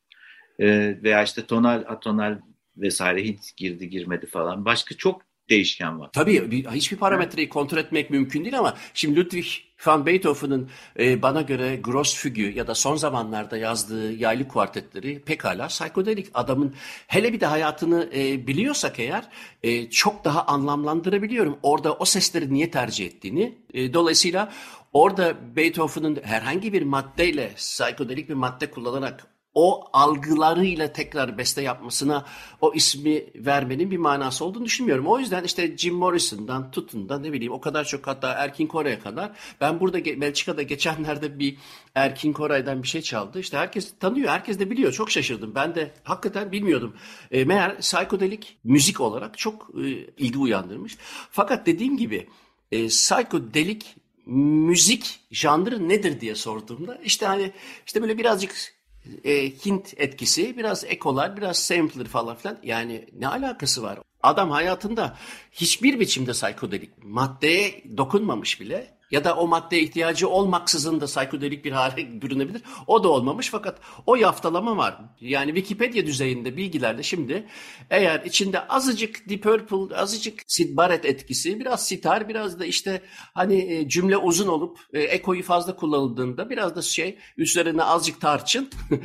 [0.59, 0.67] E,
[1.03, 2.39] veya işte tonal, atonal
[2.81, 4.65] vesaire hiç girdi girmedi falan.
[4.65, 6.09] Başka çok değişken var.
[6.13, 9.45] Tabii bir, hiçbir parametreyi kontrol etmek mümkün değil ama şimdi Ludwig
[9.85, 16.27] van Beethoven'ın e, bana göre Grossfüge ya da son zamanlarda yazdığı yaylı kuartetleri pekala psikodelik.
[16.33, 16.75] Adamın
[17.07, 19.23] hele bir de hayatını e, biliyorsak eğer
[19.63, 21.59] e, çok daha anlamlandırabiliyorum.
[21.63, 23.57] Orada o sesleri niye tercih ettiğini.
[23.73, 24.51] E, dolayısıyla
[24.93, 32.25] orada Beethoven'ın herhangi bir maddeyle psikodelik bir madde kullanarak o algılarıyla tekrar beste yapmasına
[32.61, 35.07] o ismi vermenin bir manası olduğunu düşünmüyorum.
[35.07, 38.99] O yüzden işte Jim Morrison'dan tutun da ne bileyim o kadar çok hatta Erkin Koray'a
[38.99, 41.57] kadar ben burada Belçika'da geçenlerde bir
[41.95, 43.39] Erkin Koray'dan bir şey çaldı.
[43.39, 44.91] İşte herkes tanıyor, herkes de biliyor.
[44.91, 45.55] Çok şaşırdım.
[45.55, 46.95] Ben de hakikaten bilmiyordum.
[47.31, 50.97] E, meğer psikodelik müzik olarak çok e, ilgi uyandırmış.
[51.31, 52.27] Fakat dediğim gibi
[52.71, 53.95] e, psikodelik
[54.25, 57.51] müzik janrı nedir diye sorduğumda işte hani
[57.85, 58.78] işte böyle birazcık
[59.23, 62.57] e, Hint etkisi, biraz ekolar, biraz sampler falan filan.
[62.63, 63.99] Yani ne alakası var?
[64.23, 65.17] Adam hayatında
[65.51, 71.71] hiçbir biçimde psikodelik maddeye dokunmamış bile ya da o maddeye ihtiyacı olmaksızın da psikodelik bir
[71.71, 72.61] hale bürünebilir.
[72.87, 74.97] O da olmamış fakat o yaftalama var.
[75.21, 77.47] Yani Wikipedia düzeyinde bilgilerde şimdi
[77.89, 83.01] eğer içinde azıcık Deep Purple, azıcık Sid Barrett etkisi, biraz sitar, biraz da işte
[83.33, 88.69] hani e, cümle uzun olup e, ekoyu fazla kullanıldığında biraz da şey üzerine azıcık tarçın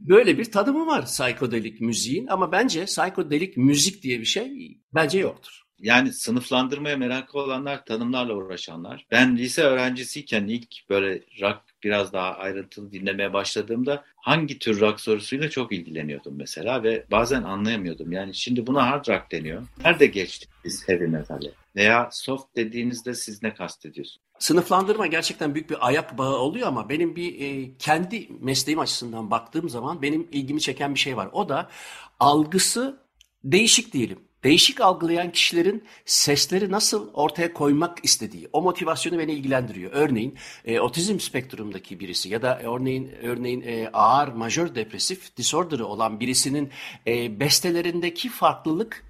[0.00, 5.63] Böyle bir tanımı var psikodelik müziğin ama bence psikodelik müzik diye bir şey bence yoktur.
[5.84, 9.06] Yani sınıflandırmaya meraklı olanlar, tanımlarla uğraşanlar.
[9.10, 15.50] Ben lise öğrencisiyken ilk böyle rock biraz daha ayrıntılı dinlemeye başladığımda hangi tür rock sorusuyla
[15.50, 18.12] çok ilgileniyordum mesela ve bazen anlayamıyordum.
[18.12, 19.62] Yani şimdi buna hard rock deniyor.
[19.84, 21.50] Nerede geçtik biz heavy metal'e?
[21.76, 24.24] Veya soft dediğinizde siz ne kastediyorsunuz?
[24.38, 29.68] Sınıflandırma gerçekten büyük bir ayak bağı oluyor ama benim bir e, kendi mesleğim açısından baktığım
[29.68, 31.28] zaman benim ilgimi çeken bir şey var.
[31.32, 31.70] O da
[32.20, 33.00] algısı
[33.44, 39.90] değişik diyelim değişik algılayan kişilerin sesleri nasıl ortaya koymak istediği, o motivasyonu beni ilgilendiriyor.
[39.94, 46.20] Örneğin e, otizm spektrumdaki birisi ya da örneğin örneğin e, ağır majör depresif disorder'ı olan
[46.20, 46.70] birisinin
[47.06, 49.04] e, bestelerindeki farklılık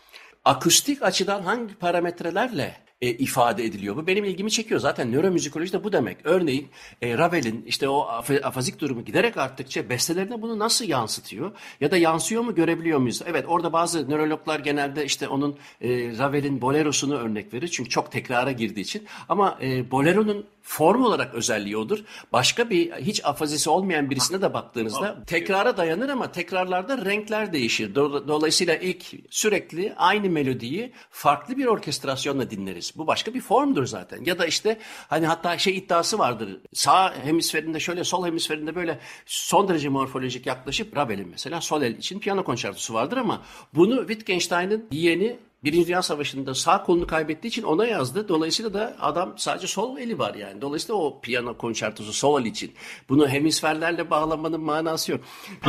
[0.45, 3.97] akustik açıdan hangi parametrelerle e, ifade ediliyor.
[3.97, 4.81] Bu benim ilgimi çekiyor.
[4.81, 6.17] Zaten nöromüzikoloji de bu demek.
[6.25, 6.69] Örneğin
[7.03, 11.53] e, Ravel'in işte o af afazik durumu giderek arttıkça bestelerine bunu nasıl yansıtıyor?
[11.81, 13.23] Ya da yansıyor mu görebiliyor muyuz?
[13.27, 15.89] Evet orada bazı nörologlar genelde işte onun e,
[16.19, 17.69] Ravel'in bolerosunu örnek verir.
[17.69, 19.07] Çünkü çok tekrara girdiği için.
[19.29, 21.99] Ama e, boleronun form olarak özelliği odur.
[22.33, 27.95] Başka bir hiç afazisi olmayan birisine de baktığınızda tekrara dayanır ama tekrarlarda renkler değişir.
[27.95, 32.94] Dolayısıyla ilk sürekli aynı melodiyi farklı bir orkestrasyonla dinleriz.
[32.97, 34.25] Bu başka bir formdur zaten.
[34.25, 34.79] Ya da işte
[35.09, 36.61] hani hatta şey iddiası vardır.
[36.73, 42.19] Sağ hemisferinde şöyle sol hemisferinde böyle son derece morfolojik yaklaşıp Ravel'in mesela sol el için
[42.19, 43.43] piyano konçertosu vardır ama
[43.75, 48.29] bunu Wittgenstein'ın yeğeni Birinci Dünya Savaşı'nda sağ kolunu kaybettiği için ona yazdı.
[48.29, 50.61] Dolayısıyla da adam sadece sol eli var yani.
[50.61, 52.73] Dolayısıyla o piyano konçertosu sol el için.
[53.09, 55.21] Bunu hemisferlerle bağlamanın manası yok.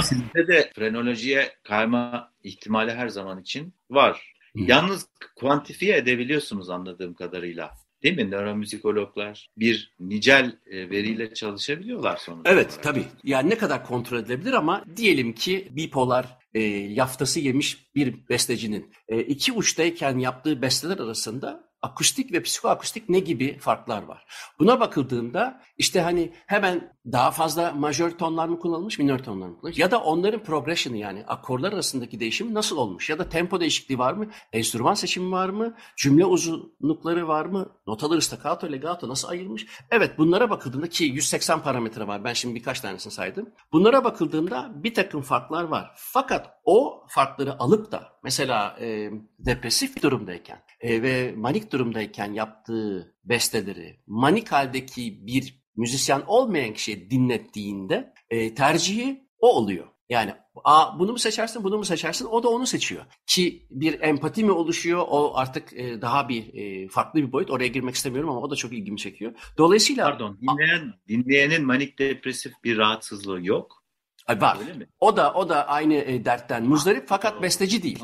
[0.02, 4.35] Sizde de frenolojiye kayma ihtimali her zaman için var.
[4.56, 7.72] Yalnız kuantifiye edebiliyorsunuz anladığım kadarıyla.
[8.04, 8.32] Değil mi?
[8.32, 12.52] Nöromüzikologlar bir nicel e, veriyle çalışabiliyorlar sonuçta.
[12.52, 12.84] Evet olarak.
[12.84, 13.06] tabii.
[13.24, 19.22] Yani ne kadar kontrol edilebilir ama diyelim ki bipolar e, yaftası yemiş bir bestecinin e,
[19.22, 24.26] iki uçtayken yaptığı besteler arasında akustik ve psikoakustik ne gibi farklar var?
[24.60, 29.80] Buna bakıldığında işte hani hemen daha fazla majör tonlar mı kullanılmış, minör tonlar mı kullanılmış?
[29.80, 33.10] Ya da onların progression'ı yani akorlar arasındaki değişimi nasıl olmuş?
[33.10, 34.28] Ya da tempo değişikliği var mı?
[34.54, 35.76] Enstrüman seçimi var mı?
[35.98, 37.70] Cümle uzunlukları var mı?
[37.88, 39.68] Notaları staccato, legato nasıl ayırmış?
[39.92, 42.24] Evet bunlara bakıldığında ki 180 parametre var.
[42.24, 43.50] Ben şimdi birkaç tanesini saydım.
[43.72, 45.92] Bunlara bakıldığında bir takım farklar var.
[45.96, 54.00] Fakat o farkları alıp da mesela e, depresif durumdayken e, ve manik durumdayken yaptığı besteleri
[54.08, 59.88] manik haldeki bir müzisyen olmayan kişiye dinlettiğinde e, tercihi o oluyor.
[60.10, 60.34] Yani
[60.64, 62.26] a, bunu mu seçersin, bunu mu seçersin?
[62.26, 63.06] O da onu seçiyor.
[63.28, 65.06] Ki bir empati mi oluşuyor?
[65.10, 67.52] O artık e, daha bir e, farklı bir boyut.
[67.52, 69.34] Oraya girmek istemiyorum ama o da çok ilgimi çekiyor.
[69.58, 70.06] Dolayısıyla...
[70.06, 73.84] Pardon, dinleyen, dinleyenin manik depresif bir rahatsızlığı yok.
[74.28, 74.58] Ay var.
[74.62, 74.88] Öyle mi?
[75.00, 78.00] O da o da aynı e, dertten muzdarip fakat besteci değil.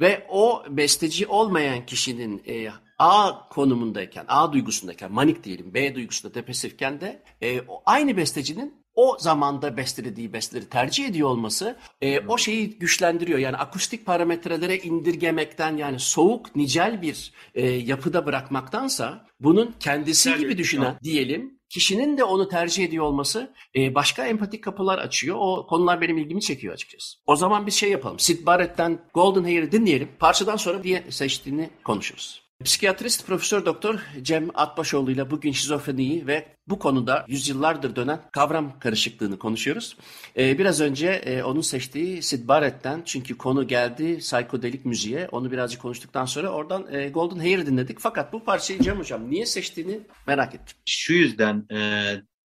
[0.00, 2.68] Ve o besteci olmayan kişinin e,
[3.00, 9.16] A konumundayken, A duygusundayken, manik diyelim, B duygusunda depresifken de e, o, aynı bestecinin o
[9.20, 13.38] zamanda bestelediği besteleri tercih ediyor olması e, o şeyi güçlendiriyor.
[13.38, 20.98] Yani akustik parametrelere indirgemekten yani soğuk, nicel bir e, yapıda bırakmaktansa bunun kendisi gibi düşünen
[21.02, 25.36] diyelim kişinin de onu tercih ediyor olması e, başka empatik kapılar açıyor.
[25.40, 27.18] O konular benim ilgimi çekiyor açıkçası.
[27.26, 28.18] O zaman bir şey yapalım.
[28.18, 30.08] Sid Barrett'ten Golden Hair'ı dinleyelim.
[30.18, 32.49] Parçadan sonra diye seçtiğini konuşuruz.
[32.64, 39.38] Psikiyatrist Profesör Doktor Cem Atbaşoğlu ile bugün şizofreniyi ve bu konuda yüzyıllardır dönen kavram karışıklığını
[39.38, 39.96] konuşuyoruz.
[40.36, 45.28] Ee, biraz önce e, onun seçtiği Sid Barrett'ten çünkü konu geldi psikodelik müziğe.
[45.32, 48.00] Onu birazcık konuştuktan sonra oradan e, Golden Hair dinledik.
[48.00, 50.76] Fakat bu parçayı Cem Hocam niye seçtiğini merak ettim.
[50.86, 51.78] Şu yüzden e,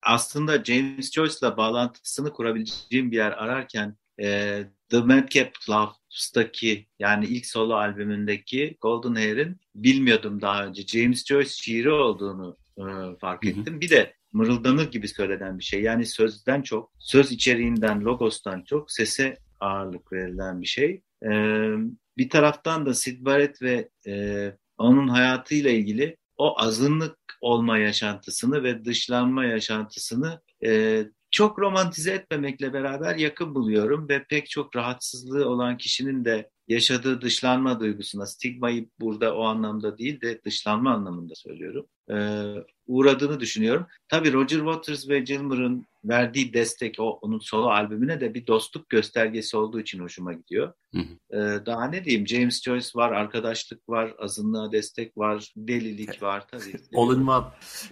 [0.04, 5.54] aslında James Joyce'la bağlantısını kurabileceğim bir yer ararken e, The Madcap
[6.16, 12.84] Loves'taki yani ilk solo albümündeki Golden Hair'in bilmiyordum daha önce James Joyce şiiri olduğunu e,
[13.20, 13.74] fark ettim.
[13.74, 13.82] Hı hı.
[13.82, 15.82] Bir de mırıldanır gibi söylenen bir şey.
[15.82, 21.02] Yani sözden çok, söz içeriğinden, logostan çok sese ağırlık verilen bir şey.
[21.24, 21.30] E,
[22.18, 28.86] bir taraftan da Sid Barrett ve e, onun hayatıyla ilgili o azınlık olma yaşantısını ve
[28.86, 31.04] dışlanma yaşantısını e,
[31.36, 37.80] çok romantize etmemekle beraber yakın buluyorum ve pek çok rahatsızlığı olan kişinin de yaşadığı dışlanma
[37.80, 42.54] duygusuna, stigmayı burada o anlamda değil de dışlanma anlamında söylüyorum, ee,
[42.88, 43.88] uğradığını düşünüyorum.
[44.10, 49.58] Tabii Roger Waters ve Gilmour'un verdiği destek o onun solo albümüne de bir dostluk göstergesi
[49.58, 50.74] olduğu için hoşuma gidiyor.
[50.94, 51.38] Hı hı.
[51.38, 56.80] Ee, daha ne diyeyim James Joyce var, arkadaşlık var, azınlığa destek var, delilik var tabii.
[56.94, 57.44] Olunmaz.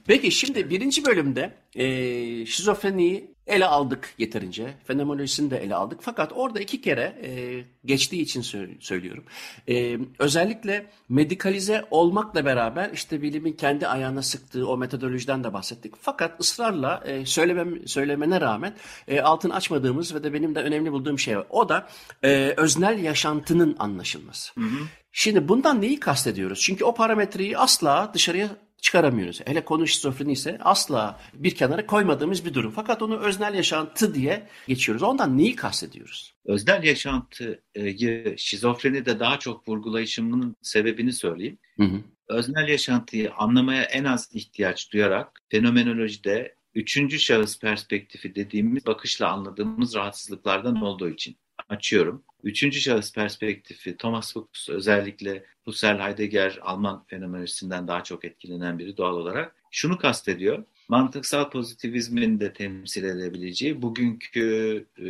[0.06, 4.74] Peki şimdi birinci bölümde e, şizofreniyi ele aldık yeterince.
[4.84, 6.00] Fenomenolojisini de ele aldık.
[6.02, 8.42] Fakat orada iki kere e, geçtiği için
[8.80, 9.24] söylüyorum.
[9.70, 15.94] E, özellikle medikalize olmakla beraber işte bilimin kendi ayağına sıktığı o metodolojiden de bahsettik.
[16.02, 18.76] Fakat ısrarla e, söylemem, söylemene rağmen
[19.08, 21.48] e, altını açmadığımız ve de benim de önemli bulduğum şey var.
[21.50, 21.88] O da
[22.24, 24.54] e, öznel yaşantının anlaşılması.
[24.56, 24.88] Hı hı.
[25.12, 26.60] Şimdi bundan neyi kastediyoruz?
[26.62, 28.50] Çünkü o parametreyi asla dışarıya
[28.84, 29.42] çıkaramıyoruz.
[29.46, 32.72] Hele konu şizofreni ise asla bir kenara koymadığımız bir durum.
[32.72, 35.04] Fakat onu öznel yaşantı diye geçiyoruz.
[35.04, 36.34] Ondan neyi kastediyoruz?
[36.46, 41.58] Öznel yaşantıyı şizofreni de daha çok vurgulayışımın sebebini söyleyeyim.
[41.78, 42.02] Hı hı.
[42.28, 50.82] Öznel yaşantıyı anlamaya en az ihtiyaç duyarak fenomenolojide üçüncü şahıs perspektifi dediğimiz bakışla anladığımız rahatsızlıklardan
[50.82, 51.36] olduğu için
[51.70, 52.24] açıyorum.
[52.44, 59.14] Üçüncü şahıs perspektifi Thomas Fuchs özellikle Husserl Heidegger Alman fenomenolojisinden daha çok etkilenen biri doğal
[59.14, 59.56] olarak.
[59.72, 60.64] Şunu kastediyor.
[60.90, 65.08] Mantıksal pozitivizmin de temsil edebileceği bugünkü e,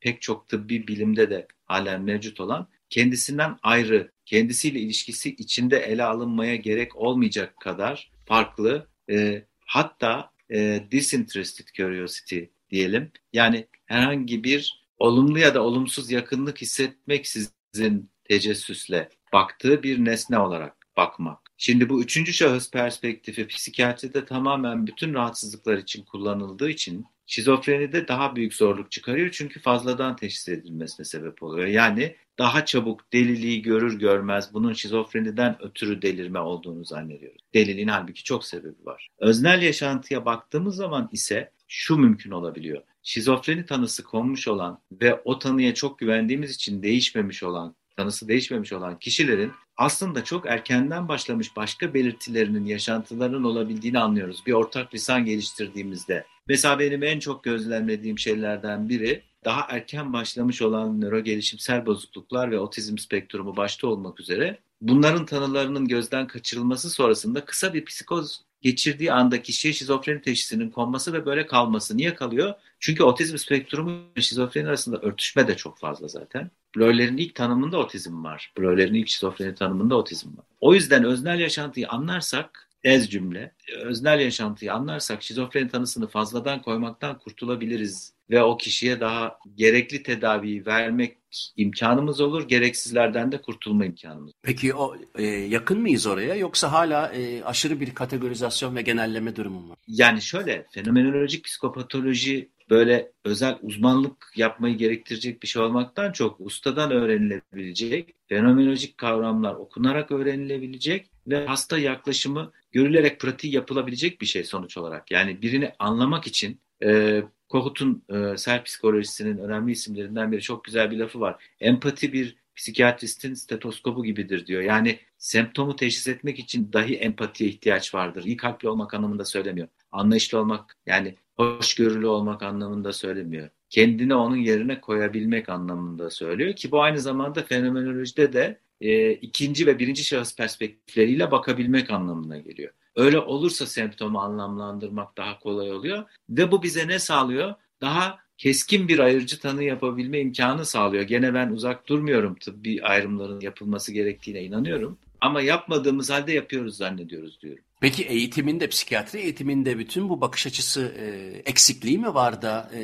[0.00, 6.56] pek çok tıbbi bilimde de halen mevcut olan kendisinden ayrı, kendisiyle ilişkisi içinde ele alınmaya
[6.56, 13.10] gerek olmayacak kadar farklı e, hatta e, disinterested curiosity diyelim.
[13.32, 21.38] Yani herhangi bir olumlu ya da olumsuz yakınlık hissetmeksizin tecessüsle baktığı bir nesne olarak bakmak.
[21.56, 28.54] Şimdi bu üçüncü şahıs perspektifi psikiyatride tamamen bütün rahatsızlıklar için kullanıldığı için şizofrenide daha büyük
[28.54, 31.66] zorluk çıkarıyor çünkü fazladan teşhis edilmesine sebep oluyor.
[31.66, 37.42] Yani daha çabuk deliliği görür görmez bunun şizofreniden ötürü delirme olduğunu zannediyoruz.
[37.54, 39.08] Deliliğin halbuki çok sebebi var.
[39.18, 45.74] Öznel yaşantıya baktığımız zaman ise şu mümkün olabiliyor şizofreni tanısı konmuş olan ve o tanıya
[45.74, 52.64] çok güvendiğimiz için değişmemiş olan, tanısı değişmemiş olan kişilerin aslında çok erkenden başlamış başka belirtilerinin,
[52.64, 54.42] yaşantılarının olabildiğini anlıyoruz.
[54.46, 56.26] Bir ortak lisan geliştirdiğimizde.
[56.48, 62.58] Mesela benim en çok gözlemlediğim şeylerden biri daha erken başlamış olan nöro gelişimsel bozukluklar ve
[62.58, 69.42] otizm spektrumu başta olmak üzere bunların tanılarının gözden kaçırılması sonrasında kısa bir psikoz geçirdiği anda
[69.42, 71.96] kişiye şizofreni teşhisinin konması ve böyle kalması.
[71.96, 72.54] Niye kalıyor?
[72.80, 76.50] Çünkü otizm spektrumu ve şizofreni arasında örtüşme de çok fazla zaten.
[76.76, 78.52] Blörlerin ilk tanımında otizm var.
[78.58, 80.44] Blörlerin ilk şizofreni tanımında otizm var.
[80.60, 83.52] O yüzden öznel yaşantıyı anlarsak ez cümle,
[83.82, 91.16] öznel yaşantıyı anlarsak şizofreni tanısını fazladan koymaktan kurtulabiliriz ve o kişiye daha gerekli tedaviyi vermek
[91.56, 94.32] imkanımız olur, gereksizlerden de kurtulma imkanımız.
[94.42, 99.60] Peki o e, yakın mıyız oraya yoksa hala e, aşırı bir kategorizasyon ve genelleme durumu
[99.60, 99.76] mu?
[99.86, 108.14] Yani şöyle fenomenolojik psikopatoloji böyle özel uzmanlık yapmayı gerektirecek bir şey olmaktan çok ustadan öğrenilebilecek,
[108.28, 115.10] fenomenolojik kavramlar okunarak öğrenilebilecek hasta yaklaşımı görülerek pratiği yapılabilecek bir şey sonuç olarak.
[115.10, 120.98] Yani birini anlamak için e, Kohut'un e, sel psikolojisinin önemli isimlerinden biri çok güzel bir
[120.98, 121.44] lafı var.
[121.60, 124.62] Empati bir psikiyatristin stetoskopu gibidir diyor.
[124.62, 128.24] Yani semptomu teşhis etmek için dahi empatiye ihtiyaç vardır.
[128.24, 129.68] İyi kalpli olmak anlamında söylemiyor.
[129.92, 133.50] Anlayışlı olmak yani hoşgörülü olmak anlamında söylemiyor.
[133.70, 139.78] Kendini onun yerine koyabilmek anlamında söylüyor ki bu aynı zamanda fenomenolojide de e, ikinci ve
[139.78, 142.72] birinci şahıs perspektifleriyle bakabilmek anlamına geliyor.
[142.96, 147.54] Öyle olursa semptomu anlamlandırmak daha kolay oluyor ve bu bize ne sağlıyor?
[147.80, 151.02] Daha keskin bir ayırıcı tanı yapabilme imkanı sağlıyor.
[151.02, 154.98] Gene ben uzak durmuyorum tıbbi ayrımların yapılması gerektiğine inanıyorum.
[155.20, 157.64] Ama yapmadığımız halde yapıyoruz zannediyoruz diyorum.
[157.80, 161.06] Peki eğitiminde, psikiyatri eğitiminde bütün bu bakış açısı e,
[161.50, 162.80] eksikliği mi var da e,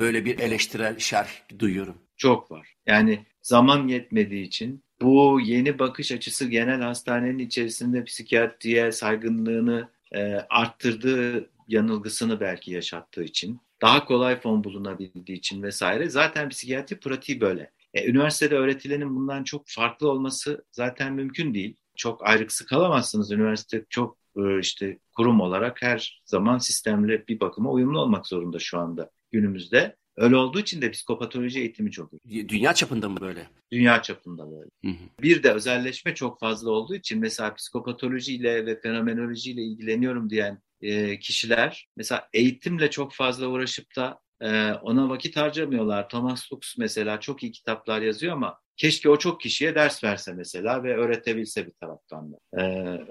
[0.00, 1.28] böyle bir eleştirel şerh
[1.58, 1.98] duyuyorum?
[2.16, 2.74] Çok var.
[2.86, 11.50] Yani zaman yetmediği için bu yeni bakış açısı genel hastanenin içerisinde psikiyatriye saygınlığını e, arttırdığı
[11.68, 17.70] yanılgısını belki yaşattığı için, daha kolay fon bulunabildiği için vesaire zaten psikiyatri pratiği böyle.
[17.94, 21.76] E, üniversitede öğretilenin bundan çok farklı olması zaten mümkün değil.
[21.96, 23.32] Çok ayrıksı kalamazsınız.
[23.32, 28.78] Üniversite çok e, işte kurum olarak her zaman sistemle bir bakıma uyumlu olmak zorunda şu
[28.78, 29.96] anda günümüzde.
[30.16, 32.48] Öyle olduğu için de psikopatoloji eğitimi çok iyi.
[32.48, 33.48] Dünya çapında mı böyle?
[33.72, 34.70] Dünya çapında böyle.
[34.84, 35.22] Hı hı.
[35.22, 41.88] Bir de özelleşme çok fazla olduğu için mesela psikopatolojiyle ve fenomenolojiyle ilgileniyorum diyen e, kişiler
[41.96, 46.08] mesela eğitimle çok fazla uğraşıp da e, ona vakit harcamıyorlar.
[46.08, 50.82] Thomas Lux mesela çok iyi kitaplar yazıyor ama keşke o çok kişiye ders verse mesela
[50.82, 52.62] ve öğretebilse bir taraftan da.
[52.62, 52.62] E,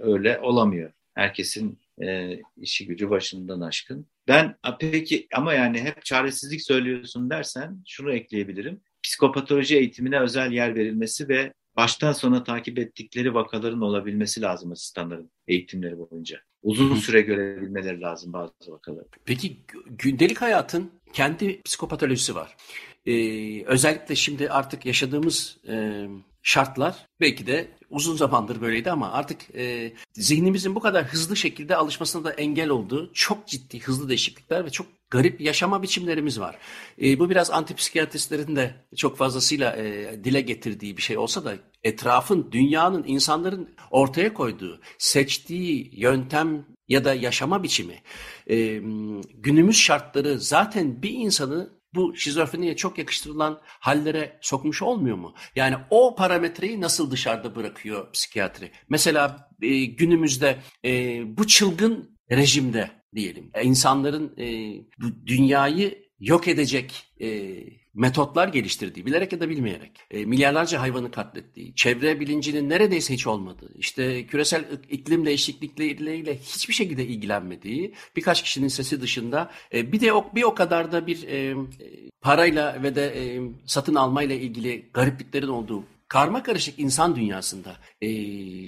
[0.01, 0.91] öyle olamıyor.
[1.15, 4.07] Herkesin e, işi gücü başından aşkın.
[4.27, 8.81] Ben peki ama yani hep çaresizlik söylüyorsun dersen şunu ekleyebilirim.
[9.03, 15.97] Psikopatoloji eğitimine özel yer verilmesi ve baştan sona takip ettikleri vakaların olabilmesi lazım asistanların eğitimleri
[15.97, 16.39] boyunca.
[16.63, 19.05] Uzun süre görebilmeleri lazım bazı vakaları.
[19.25, 19.57] Peki
[19.89, 22.55] gündelik hayatın kendi psikopatolojisi var.
[23.05, 26.07] Ee, özellikle şimdi artık yaşadığımız e,
[26.43, 27.07] şartlar.
[27.19, 32.31] Belki de uzun zamandır böyleydi ama artık e, zihnimizin bu kadar hızlı şekilde alışmasına da
[32.31, 36.57] engel olduğu çok ciddi hızlı değişiklikler ve çok garip yaşama biçimlerimiz var.
[37.01, 42.51] E, bu biraz antipsikiyatristlerin de çok fazlasıyla e, dile getirdiği bir şey olsa da etrafın,
[42.51, 48.01] dünyanın, insanların ortaya koyduğu, seçtiği yöntem ya da yaşama biçimi,
[48.49, 48.81] e,
[49.33, 55.33] günümüz şartları zaten bir insanı bu şizofreniye çok yakıştırılan hallere sokmuş olmuyor mu?
[55.55, 58.71] Yani o parametreyi nasıl dışarıda bırakıyor psikiyatri?
[58.89, 64.45] Mesela e, günümüzde e, bu çılgın rejimde diyelim e, insanların e,
[65.01, 67.57] bu dünyayı yok edecek e,
[67.93, 73.71] metotlar geliştirdiği, bilerek ya da bilmeyerek, e, milyarlarca hayvanı katlettiği, çevre bilincinin neredeyse hiç olmadığı,
[73.77, 80.25] işte küresel iklim değişiklikleriyle hiçbir şekilde ilgilenmediği birkaç kişinin sesi dışında e, bir de o,
[80.35, 81.55] bir o kadar da bir e,
[82.21, 88.09] parayla ve de e, satın almayla ilgili garipliklerin olduğu karma karışık insan dünyasında e,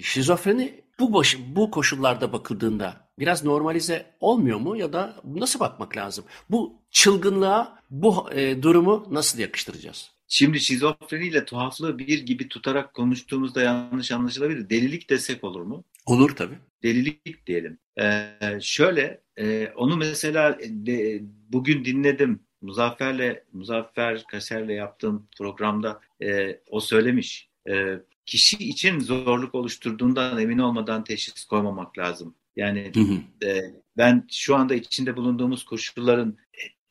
[0.02, 6.26] şizofreni bu baş, bu koşullarda bakıldığında biraz normalize olmuyor mu ya da nasıl bakmak lazım?
[6.50, 10.12] Bu çılgınlığa bu e, durumu nasıl yakıştıracağız?
[10.28, 14.70] Şimdi şizofreniyle tuhaflığı bir gibi tutarak konuştuğumuzda yanlış anlaşılabilir.
[14.70, 15.84] Delilik desek olur mu?
[16.06, 16.56] Olur tabii.
[16.84, 17.78] Delilik diyelim.
[18.02, 18.30] Ee,
[18.62, 22.40] şöyle, e, onu mesela de, bugün dinledim.
[22.62, 27.50] Muzaffer'le, Muzaffer Kaser'le yaptığım programda e, o söylemiş.
[27.70, 32.36] E, kişi için zorluk oluşturduğundan emin olmadan teşhis koymamak lazım.
[32.56, 33.48] Yani hı hı.
[33.50, 33.62] E,
[33.98, 36.38] ben şu anda içinde bulunduğumuz koşulların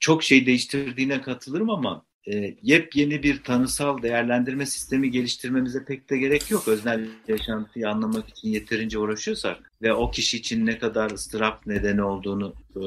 [0.01, 6.51] çok şey değiştirdiğine katılırım ama e, yepyeni bir tanısal değerlendirme sistemi geliştirmemize pek de gerek
[6.51, 6.68] yok.
[6.68, 12.55] Öznel yaşantıyı anlamak için yeterince uğraşıyorsak ve o kişi için ne kadar ıstırap nedeni olduğunu
[12.76, 12.82] e,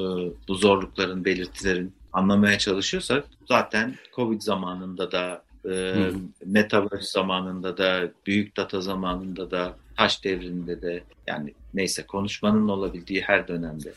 [0.48, 5.94] bu zorlukların, belirtilerin anlamaya çalışıyorsak zaten Covid zamanında da e,
[6.44, 13.48] metaverse zamanında da, büyük data zamanında da, taş devrinde de yani neyse konuşmanın olabildiği her
[13.48, 13.92] dönemde.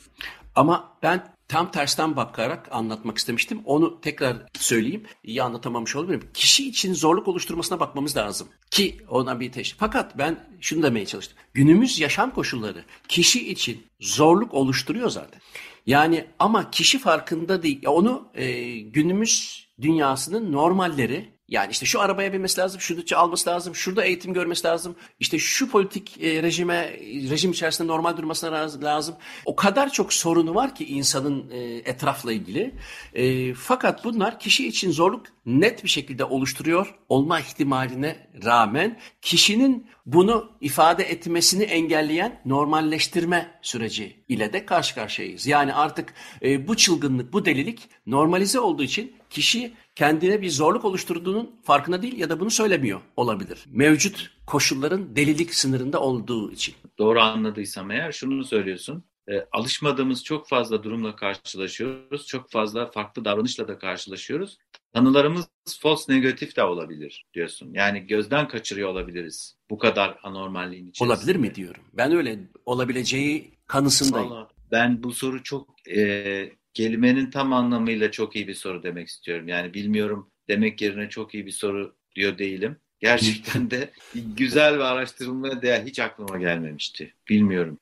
[0.56, 3.62] Ama ben tam tersten bakarak anlatmak istemiştim.
[3.66, 5.04] Onu tekrar söyleyeyim.
[5.24, 6.30] İyi anlatamamış olabilirim.
[6.34, 8.48] Kişi için zorluk oluşturmasına bakmamız lazım.
[8.72, 9.80] Ki ona bir teşvik.
[9.80, 11.38] Fakat ben şunu demeye çalıştım.
[11.54, 15.42] Günümüz yaşam koşulları kişi için zorluk oluşturuyor zaten.
[15.86, 17.82] Yani ama kişi farkında değil.
[17.88, 24.04] Onu e, günümüz dünyasının normalleri yani işte şu arabaya binmesi lazım, şunu alması lazım, şurada
[24.04, 24.96] eğitim görmesi lazım.
[25.20, 26.94] İşte şu politik e, rejime,
[27.30, 29.16] rejim içerisinde normal durmasına lazım.
[29.46, 32.76] O kadar çok sorunu var ki insanın e, etrafla ilgili.
[33.14, 40.52] E, fakat bunlar kişi için zorluk net bir şekilde oluşturuyor olma ihtimaline rağmen kişinin bunu
[40.62, 45.48] ifade etmesini engelleyen normalleştirme süreci ile de karşı karşıyayız.
[45.48, 46.14] Yani artık
[46.68, 52.30] bu çılgınlık, bu delilik normalize olduğu için kişi kendine bir zorluk oluşturduğunun farkında değil ya
[52.30, 53.66] da bunu söylemiyor olabilir.
[53.68, 56.76] Mevcut koşulların delilik sınırında olduğu için.
[56.98, 59.04] Doğru anladıysam eğer şunu söylüyorsun.
[59.30, 62.28] E, alışmadığımız çok fazla durumla karşılaşıyoruz.
[62.28, 64.58] Çok fazla farklı davranışla da karşılaşıyoruz.
[64.94, 65.48] Tanılarımız
[65.80, 67.74] false negatif de olabilir diyorsun.
[67.74, 71.14] Yani gözden kaçırıyor olabiliriz bu kadar anormalliğin içerisinde.
[71.14, 71.84] Olabilir mi diyorum.
[71.94, 74.30] Ben öyle olabileceği kanısındayım.
[74.30, 79.48] Vallahi ben bu soru çok e, kelimenin tam anlamıyla çok iyi bir soru demek istiyorum.
[79.48, 82.78] Yani bilmiyorum demek yerine çok iyi bir soru diyor değilim.
[83.00, 83.92] Gerçekten de
[84.38, 87.14] güzel ve araştırılmaya değer hiç aklıma gelmemişti.
[87.32, 87.78] Bilmiyorum.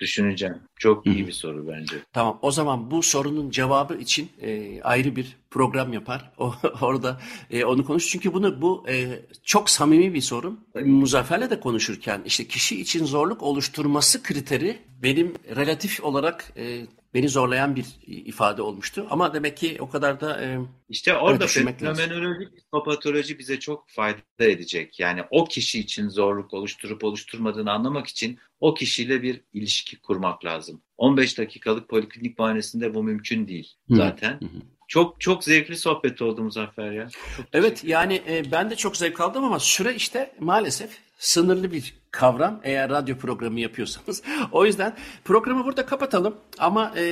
[0.00, 0.58] Düşüneceğim.
[0.78, 1.96] Çok iyi bir soru bence.
[2.12, 2.38] Tamam.
[2.42, 6.32] O zaman bu sorunun cevabı için e, ayrı bir program yapar.
[6.38, 7.20] O, orada
[7.50, 8.08] e, onu konuş.
[8.08, 10.66] Çünkü bunu bu e, çok samimi bir sorun.
[10.84, 17.76] Muzaffer'le de konuşurken işte kişi için zorluk oluşturması kriteri benim relatif olarak e, beni zorlayan
[17.76, 19.06] bir ifade olmuştu.
[19.10, 20.58] Ama demek ki o kadar da e,
[20.88, 25.00] işte orada fenomenoloji, psikopatoloji bize çok fayda edecek.
[25.00, 30.82] Yani o kişi için zorluk oluşturup oluşturmadığını anlamak için o kişiyle bir ilişki kurmak lazım.
[30.96, 34.32] 15 dakikalık poliklinik muayenesinde bu mümkün değil zaten.
[34.40, 34.62] Hı hı.
[34.88, 37.08] Çok çok zevkli sohbet oldu Muzaffer ya.
[37.36, 41.94] Çok evet yani e, ben de çok zevk aldım ama süre işte maalesef sınırlı bir
[42.10, 44.22] kavram eğer radyo programı yapıyorsanız.
[44.52, 47.04] O yüzden programı burada kapatalım ama e,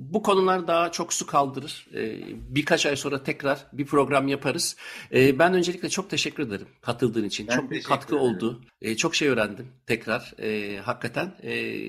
[0.00, 1.86] bu konular daha çok su kaldırır.
[1.94, 4.76] Ee, birkaç ay sonra tekrar bir program yaparız.
[5.14, 7.48] Ee, ben öncelikle çok teşekkür ederim katıldığın için.
[7.48, 8.30] Ben çok bir katkı ederim.
[8.30, 8.60] oldu.
[8.82, 10.34] Ee, çok şey öğrendim tekrar
[10.84, 11.32] hakikaten.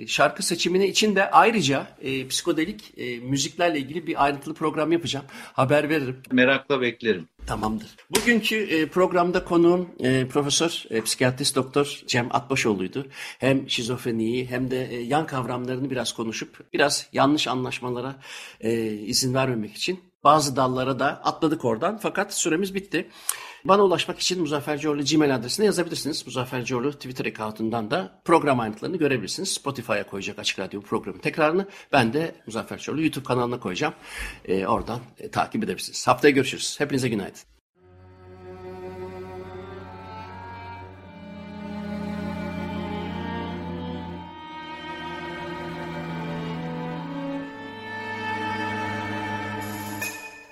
[0.08, 1.88] şarkı seçimini için de ayrıca
[2.30, 2.94] psikodelik
[3.24, 5.26] müziklerle ilgili bir ayrıntılı program yapacağım.
[5.54, 6.22] Haber veririm.
[6.32, 7.28] Merakla beklerim.
[7.48, 7.88] Tamamdır.
[8.10, 13.08] Bugünkü e, programda konuğum e, Profesör e, Psikiyatrist Doktor Cem Atbaşoğlu'ydu.
[13.40, 17.48] Hem şizofreniyi hem de e, yan kavramlarını biraz konuşup biraz yanlış
[18.02, 18.16] anlaşmalara
[18.62, 23.10] e, izin vermemek için bazı dallara da atladık oradan fakat süremiz bitti.
[23.66, 26.26] Bana ulaşmak için Muzaffer Coğlu Gmail adresine yazabilirsiniz.
[26.26, 29.50] Muzaffer Coğlu Twitter account'undan da program ayrıntılarını görebilirsiniz.
[29.54, 31.66] Spotify'a koyacak Açık Radyo programı tekrarını.
[31.92, 33.94] Ben de Muzaffer Coğlu YouTube kanalına koyacağım.
[34.46, 36.08] E, oradan e, takip edebilirsiniz.
[36.08, 36.80] Haftaya görüşürüz.
[36.80, 37.61] Hepinize günaydın.